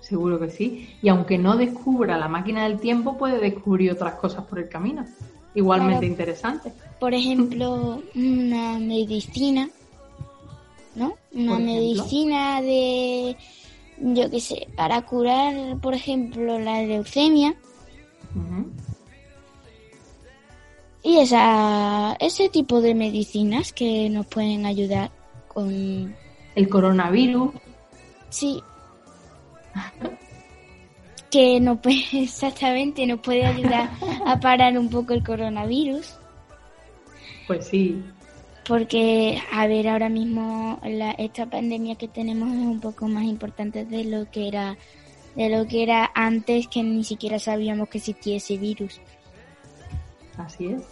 Seguro 0.00 0.40
que 0.40 0.50
sí. 0.50 0.88
Y 1.02 1.08
aunque 1.08 1.38
no 1.38 1.56
descubra 1.56 2.18
la 2.18 2.26
máquina 2.26 2.64
del 2.64 2.80
tiempo, 2.80 3.16
puede 3.16 3.38
descubrir 3.38 3.92
otras 3.92 4.14
cosas 4.14 4.44
por 4.46 4.58
el 4.58 4.68
camino, 4.68 5.06
igualmente 5.54 6.06
interesantes. 6.06 6.72
Por 6.98 7.14
ejemplo, 7.14 8.02
una 8.14 8.78
medicina, 8.78 9.68
¿no? 10.94 11.14
Una 11.32 11.58
medicina 11.58 12.62
de 12.62 13.36
yo 13.98 14.30
qué 14.30 14.40
sé, 14.40 14.68
para 14.76 15.02
curar, 15.02 15.78
por 15.80 15.94
ejemplo, 15.94 16.58
la 16.58 16.82
leucemia. 16.82 17.54
Y 21.02 21.18
esa, 21.18 22.16
ese 22.18 22.48
tipo 22.48 22.80
de 22.80 22.94
medicinas 22.94 23.72
que 23.72 24.08
nos 24.08 24.26
pueden 24.26 24.66
ayudar 24.66 25.10
con... 25.48 26.14
El 26.54 26.68
coronavirus. 26.68 27.52
Sí. 28.30 28.62
que 31.34 31.58
no 31.58 31.82
puede, 31.82 32.04
exactamente 32.22 33.04
nos 33.08 33.18
puede 33.18 33.44
ayudar 33.44 33.90
a 34.24 34.38
parar 34.38 34.78
un 34.78 34.88
poco 34.88 35.14
el 35.14 35.24
coronavirus. 35.24 36.14
Pues 37.48 37.66
sí, 37.66 38.00
porque, 38.66 39.42
a 39.52 39.66
ver, 39.66 39.88
ahora 39.88 40.08
mismo 40.08 40.80
la, 40.84 41.10
esta 41.12 41.46
pandemia 41.46 41.96
que 41.96 42.06
tenemos 42.06 42.48
es 42.48 42.60
un 42.60 42.80
poco 42.80 43.08
más 43.08 43.24
importante 43.24 43.84
de 43.84 44.04
lo 44.04 44.30
que 44.30 44.48
era 44.48 44.78
de 45.34 45.48
lo 45.48 45.66
que 45.66 45.82
era 45.82 46.12
antes 46.14 46.68
que 46.68 46.82
ni 46.84 47.02
siquiera 47.02 47.40
sabíamos 47.40 47.88
que 47.88 47.98
existía 47.98 48.36
ese 48.36 48.56
virus. 48.56 49.00
Así 50.38 50.66
es. 50.66 50.82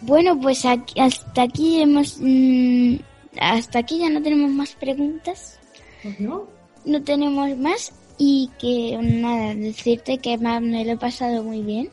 Bueno, 0.00 0.38
pues 0.40 0.64
hasta 0.64 1.42
aquí 1.42 1.80
hemos 1.80 2.18
mm, 2.20 2.96
hasta 3.40 3.78
aquí 3.78 4.00
ya 4.00 4.10
no 4.10 4.20
tenemos 4.20 4.50
más 4.50 4.74
preguntas. 4.74 5.60
Pues 6.02 6.18
no. 6.20 6.48
No 6.84 7.02
tenemos 7.02 7.56
más 7.56 7.92
y 8.18 8.50
que 8.58 8.98
nada, 9.00 9.54
decirte 9.54 10.18
que 10.18 10.36
me 10.38 10.84
lo 10.84 10.92
he 10.92 10.96
pasado 10.96 11.42
muy 11.42 11.62
bien 11.62 11.90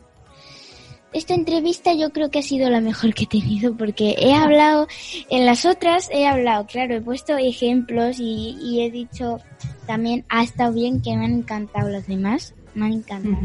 esta 1.16 1.34
entrevista 1.34 1.94
yo 1.94 2.12
creo 2.12 2.30
que 2.30 2.40
ha 2.40 2.44
sido 2.44 2.70
la 2.70 2.82
mejor 2.82 3.14
que 3.14 3.24
he 3.24 3.28
tenido 3.28 3.74
porque 3.76 4.16
he 4.18 4.34
hablado, 4.34 4.88
en 5.30 5.46
las 5.46 5.66
otras 5.66 6.10
he 6.12 6.28
hablado, 6.28 6.68
claro, 6.68 6.96
he 6.96 7.02
puesto 7.02 7.38
ejemplos 7.38 8.18
y, 8.20 8.82
he 8.82 8.92
dicho 8.92 9.40
también 9.88 10.26
ha 10.28 10.44
estado 10.44 10.74
bien 10.74 11.02
que 11.02 11.16
me 11.16 11.24
han 11.24 11.34
encantado 11.36 11.90
las 11.90 12.06
demás, 12.08 12.54
me 12.74 12.88
han 12.88 12.94
encantado. 12.94 13.38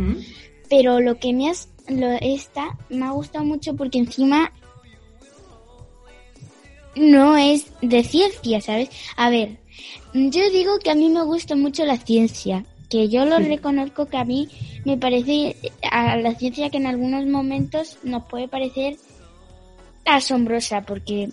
Pero 0.68 0.98
lo 1.00 1.18
que 1.18 1.32
me 1.32 1.48
has, 1.48 1.68
lo, 1.88 2.08
esta 2.20 2.76
me 2.88 3.06
ha 3.06 3.10
gustado 3.10 3.44
mucho 3.44 3.76
porque 3.76 3.98
encima 3.98 4.52
no 6.96 7.36
es 7.36 7.66
de 7.82 8.02
ciencia, 8.02 8.60
¿sabes? 8.60 8.90
A 9.16 9.30
ver, 9.30 9.58
yo 10.12 10.50
digo 10.50 10.80
que 10.80 10.90
a 10.90 10.96
mí 10.96 11.08
me 11.08 11.22
gusta 11.22 11.54
mucho 11.54 11.84
la 11.84 11.98
ciencia, 11.98 12.64
que 12.90 13.08
yo 13.08 13.24
lo 13.24 13.38
reconozco 13.38 14.06
que 14.06 14.18
a 14.18 14.24
mí 14.24 14.48
me 14.84 14.98
parece 14.98 15.56
a 15.90 16.16
la 16.16 16.34
ciencia 16.34 16.68
que 16.68 16.76
en 16.76 16.86
algunos 16.86 17.24
momentos 17.24 17.98
nos 18.02 18.24
puede 18.24 18.48
parecer 18.48 18.96
asombrosa 20.04 20.82
porque 20.82 21.30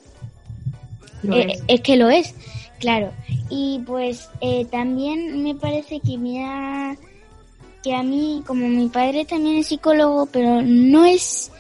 eh, 1.32 1.60
es. 1.68 1.82
que 1.82 1.98
lo 1.98 2.10
es, 2.10 2.36
claro. 2.80 3.12
Y 3.50 3.82
pues 3.86 4.30
eh, 4.40 4.66
también 4.66 5.44
me 5.44 5.56
parece 5.56 6.00
que 6.00 6.18
me 6.18 6.46
ha, 6.46 6.96
que 7.84 7.96
a 7.96 8.04
mí, 8.04 8.44
como 8.46 8.68
mi 8.68 8.90
padre 8.90 9.26
también 9.26 9.58
es 9.58 9.68
psicólogo, 9.68 10.28
pero 10.28 10.62
no 10.62 11.06
es, 11.06 11.52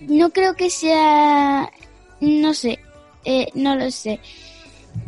no 0.00 0.30
creo 0.30 0.54
que 0.54 0.70
sea, 0.70 1.70
no 2.20 2.54
sé, 2.54 2.78
eh, 3.24 3.48
no 3.54 3.76
lo 3.76 3.90
sé. 3.90 4.18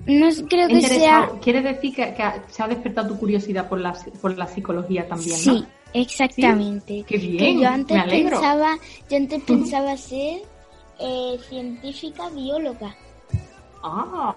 No 0.07 0.28
creo 0.49 0.68
que 0.68 0.83
sea. 0.83 1.30
Quiere 1.41 1.62
decir 1.62 1.95
que, 1.95 2.14
se 2.49 2.62
ha 2.62 2.68
despertado 2.68 3.09
tu 3.09 3.18
curiosidad 3.18 3.68
por 3.68 3.80
la, 3.80 3.93
por 4.20 4.37
la 4.37 4.47
psicología 4.47 5.07
también, 5.07 5.39
¿no? 5.47 5.59
Sí, 5.59 5.64
exactamente. 5.93 7.05
Qué 7.07 7.18
bien. 7.18 7.61
yo 7.61 7.68
antes 7.68 8.03
pensaba, 8.05 8.76
yo 9.09 9.16
antes 9.16 9.43
pensaba 9.45 9.97
ser 9.97 10.43
eh, 10.99 11.39
científica 11.49 12.28
bióloga. 12.30 12.97
Ah. 13.83 14.35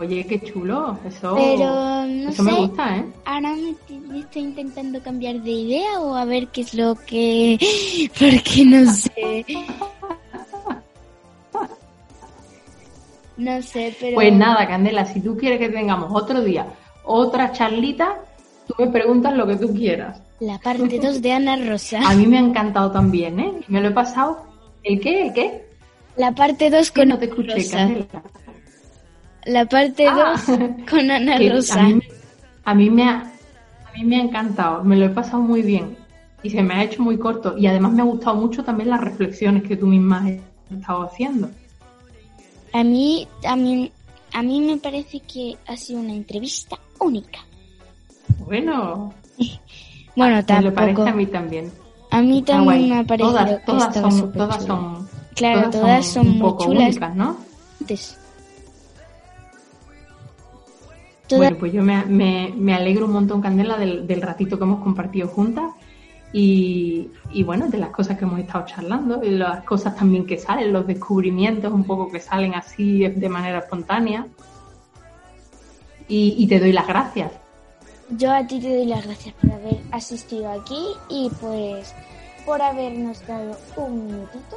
Oye, 0.00 0.26
qué 0.26 0.40
chulo, 0.40 0.98
eso, 1.04 1.34
Pero, 1.36 2.06
no 2.06 2.30
eso 2.30 2.42
me 2.42 2.52
gusta, 2.54 2.96
¿eh? 2.96 3.04
Ahora 3.26 3.54
me, 3.54 4.18
estoy 4.18 4.42
intentando 4.42 5.02
cambiar 5.02 5.40
de 5.42 5.50
idea 5.50 6.00
o 6.00 6.14
a 6.14 6.24
ver 6.24 6.48
qué 6.48 6.62
es 6.62 6.74
lo 6.74 6.94
que... 6.94 7.58
Porque 8.18 8.64
no 8.64 8.90
sé. 8.90 9.44
No 13.36 13.60
sé, 13.62 13.94
pero... 14.00 14.14
Pues 14.14 14.32
nada, 14.32 14.66
Candela, 14.68 15.04
si 15.06 15.20
tú 15.20 15.36
quieres 15.36 15.58
que 15.58 15.68
tengamos 15.68 16.10
otro 16.12 16.40
día, 16.42 16.66
otra 17.04 17.52
charlita, 17.52 18.16
tú 18.66 18.74
me 18.78 18.86
preguntas 18.88 19.34
lo 19.34 19.46
que 19.46 19.56
tú 19.56 19.72
quieras. 19.74 20.20
La 20.40 20.58
parte 20.58 20.98
2 21.00 21.20
de 21.22 21.32
Ana 21.32 21.56
Rosa. 21.56 22.00
A 22.06 22.14
mí 22.14 22.26
me 22.26 22.38
ha 22.38 22.40
encantado 22.40 22.90
también, 22.90 23.40
¿eh? 23.40 23.52
Me 23.68 23.80
lo 23.80 23.88
he 23.88 23.92
pasado. 23.92 24.44
¿El 24.82 25.00
qué? 25.00 25.26
¿El 25.28 25.32
qué? 25.32 25.64
La 26.16 26.32
parte 26.32 26.70
2 26.70 26.90
Que 26.90 27.00
con 27.00 27.08
no 27.08 27.18
te 27.18 27.24
escuché, 27.26 27.54
Rosa. 27.54 27.76
Candela. 27.78 28.22
La 29.46 29.64
parte 29.66 30.04
2 30.04 30.14
Ah. 30.16 30.76
con 30.88 31.10
Ana 31.10 31.38
Rosa. 31.52 31.80
A 31.82 31.88
mí, 31.88 32.00
a 32.64 32.74
mí 32.74 32.90
me 32.90 33.04
ha, 33.04 33.20
a 33.86 33.92
mí 33.96 34.04
me 34.04 34.16
ha 34.16 34.22
encantado, 34.22 34.82
me 34.84 34.96
lo 34.96 35.06
he 35.06 35.10
pasado 35.10 35.42
muy 35.42 35.62
bien 35.62 35.96
y 36.42 36.50
se 36.50 36.62
me 36.62 36.74
ha 36.74 36.82
hecho 36.84 37.02
muy 37.02 37.18
corto 37.18 37.56
y 37.58 37.66
además 37.66 37.92
me 37.92 38.02
ha 38.02 38.04
gustado 38.04 38.36
mucho 38.36 38.62
también 38.64 38.90
las 38.90 39.00
reflexiones 39.00 39.62
que 39.64 39.76
tú 39.76 39.86
misma 39.86 40.18
has 40.70 40.76
estado 40.78 41.02
haciendo. 41.02 41.50
A 42.74 42.82
mí, 42.84 43.26
mí, 43.56 43.92
a 44.34 44.42
mí 44.42 44.60
me 44.60 44.76
parece 44.76 45.20
que 45.20 45.56
ha 45.66 45.76
sido 45.76 46.00
una 46.00 46.12
entrevista 46.12 46.78
única. 47.00 47.38
Bueno, 48.40 49.14
Bueno, 50.16 50.36
me 50.36 50.40
lo 50.40 50.44
tampoco. 50.46 50.74
parece 50.74 51.08
a 51.08 51.14
mí 51.14 51.26
también. 51.26 51.72
A 52.10 52.20
mí 52.22 52.38
Está 52.40 52.52
también 52.54 52.88
me 52.90 52.98
ha 52.98 53.04
parecido 53.04 53.30
todas, 53.32 53.50
que 53.50 53.56
todas 53.66 53.88
estaba 53.96 54.10
son, 54.10 54.32
todas 54.32 54.64
son, 54.64 55.08
Claro, 55.34 55.70
todas 55.70 56.06
son 56.06 56.26
un 56.28 56.32
muy 56.34 56.40
poco 56.50 56.64
chulas. 56.66 56.82
únicas, 56.90 57.16
¿no? 57.16 57.36
Antes. 57.80 58.18
Toda- 61.28 61.38
Bueno, 61.38 61.56
pues 61.58 61.72
yo 61.72 61.82
me, 61.82 62.04
me- 62.04 62.52
me 62.56 62.74
alegro 62.74 63.06
un 63.06 63.12
montón, 63.12 63.40
Candela, 63.40 63.76
del, 63.78 64.06
del 64.06 64.20
ratito 64.22 64.58
que 64.58 64.64
hemos 64.64 64.82
compartido 64.82 65.26
juntas 65.28 65.72
y, 66.36 67.12
y 67.30 67.44
bueno, 67.44 67.68
de 67.68 67.78
las 67.78 67.90
cosas 67.90 68.18
que 68.18 68.24
hemos 68.24 68.40
estado 68.40 68.66
charlando, 68.66 69.22
y 69.22 69.30
las 69.30 69.62
cosas 69.62 69.94
también 69.94 70.26
que 70.26 70.36
salen, 70.36 70.72
los 70.72 70.84
descubrimientos 70.84 71.72
un 71.72 71.84
poco 71.84 72.10
que 72.10 72.18
salen 72.18 72.56
así 72.56 73.06
de 73.08 73.28
manera 73.28 73.60
espontánea. 73.60 74.26
Y, 76.08 76.34
y 76.36 76.48
te 76.48 76.58
doy 76.58 76.72
las 76.72 76.88
gracias. 76.88 77.30
Yo 78.10 78.32
a 78.32 78.44
ti 78.44 78.58
te 78.58 78.78
doy 78.78 78.86
las 78.86 79.06
gracias 79.06 79.32
por 79.36 79.52
haber 79.52 79.78
asistido 79.92 80.50
aquí 80.50 80.84
y 81.08 81.30
pues 81.40 81.94
por 82.44 82.60
habernos 82.60 83.24
dado 83.28 83.56
un 83.76 84.06
minutito 84.06 84.56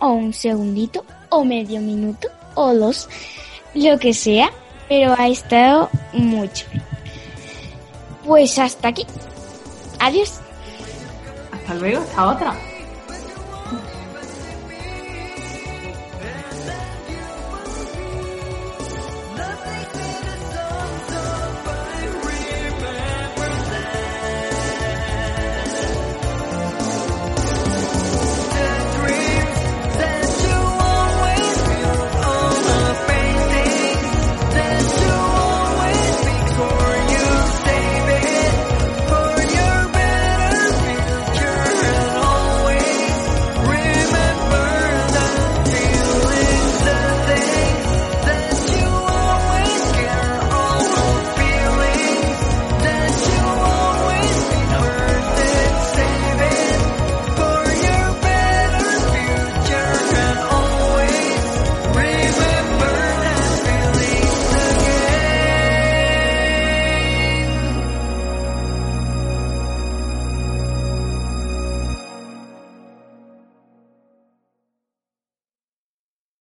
o 0.00 0.08
un 0.08 0.32
segundito 0.32 1.04
o 1.28 1.44
medio 1.44 1.82
minuto 1.82 2.28
o 2.54 2.72
dos, 2.72 3.10
lo 3.74 3.98
que 3.98 4.14
sea, 4.14 4.48
pero 4.88 5.14
ha 5.18 5.28
estado 5.28 5.90
mucho. 6.14 6.64
Pues 8.24 8.58
hasta 8.58 8.88
aquí. 8.88 9.04
Adiós. 10.00 10.40
Hasta 11.64 11.76
luego, 11.76 12.02
hasta 12.02 12.26
otra. 12.26 12.73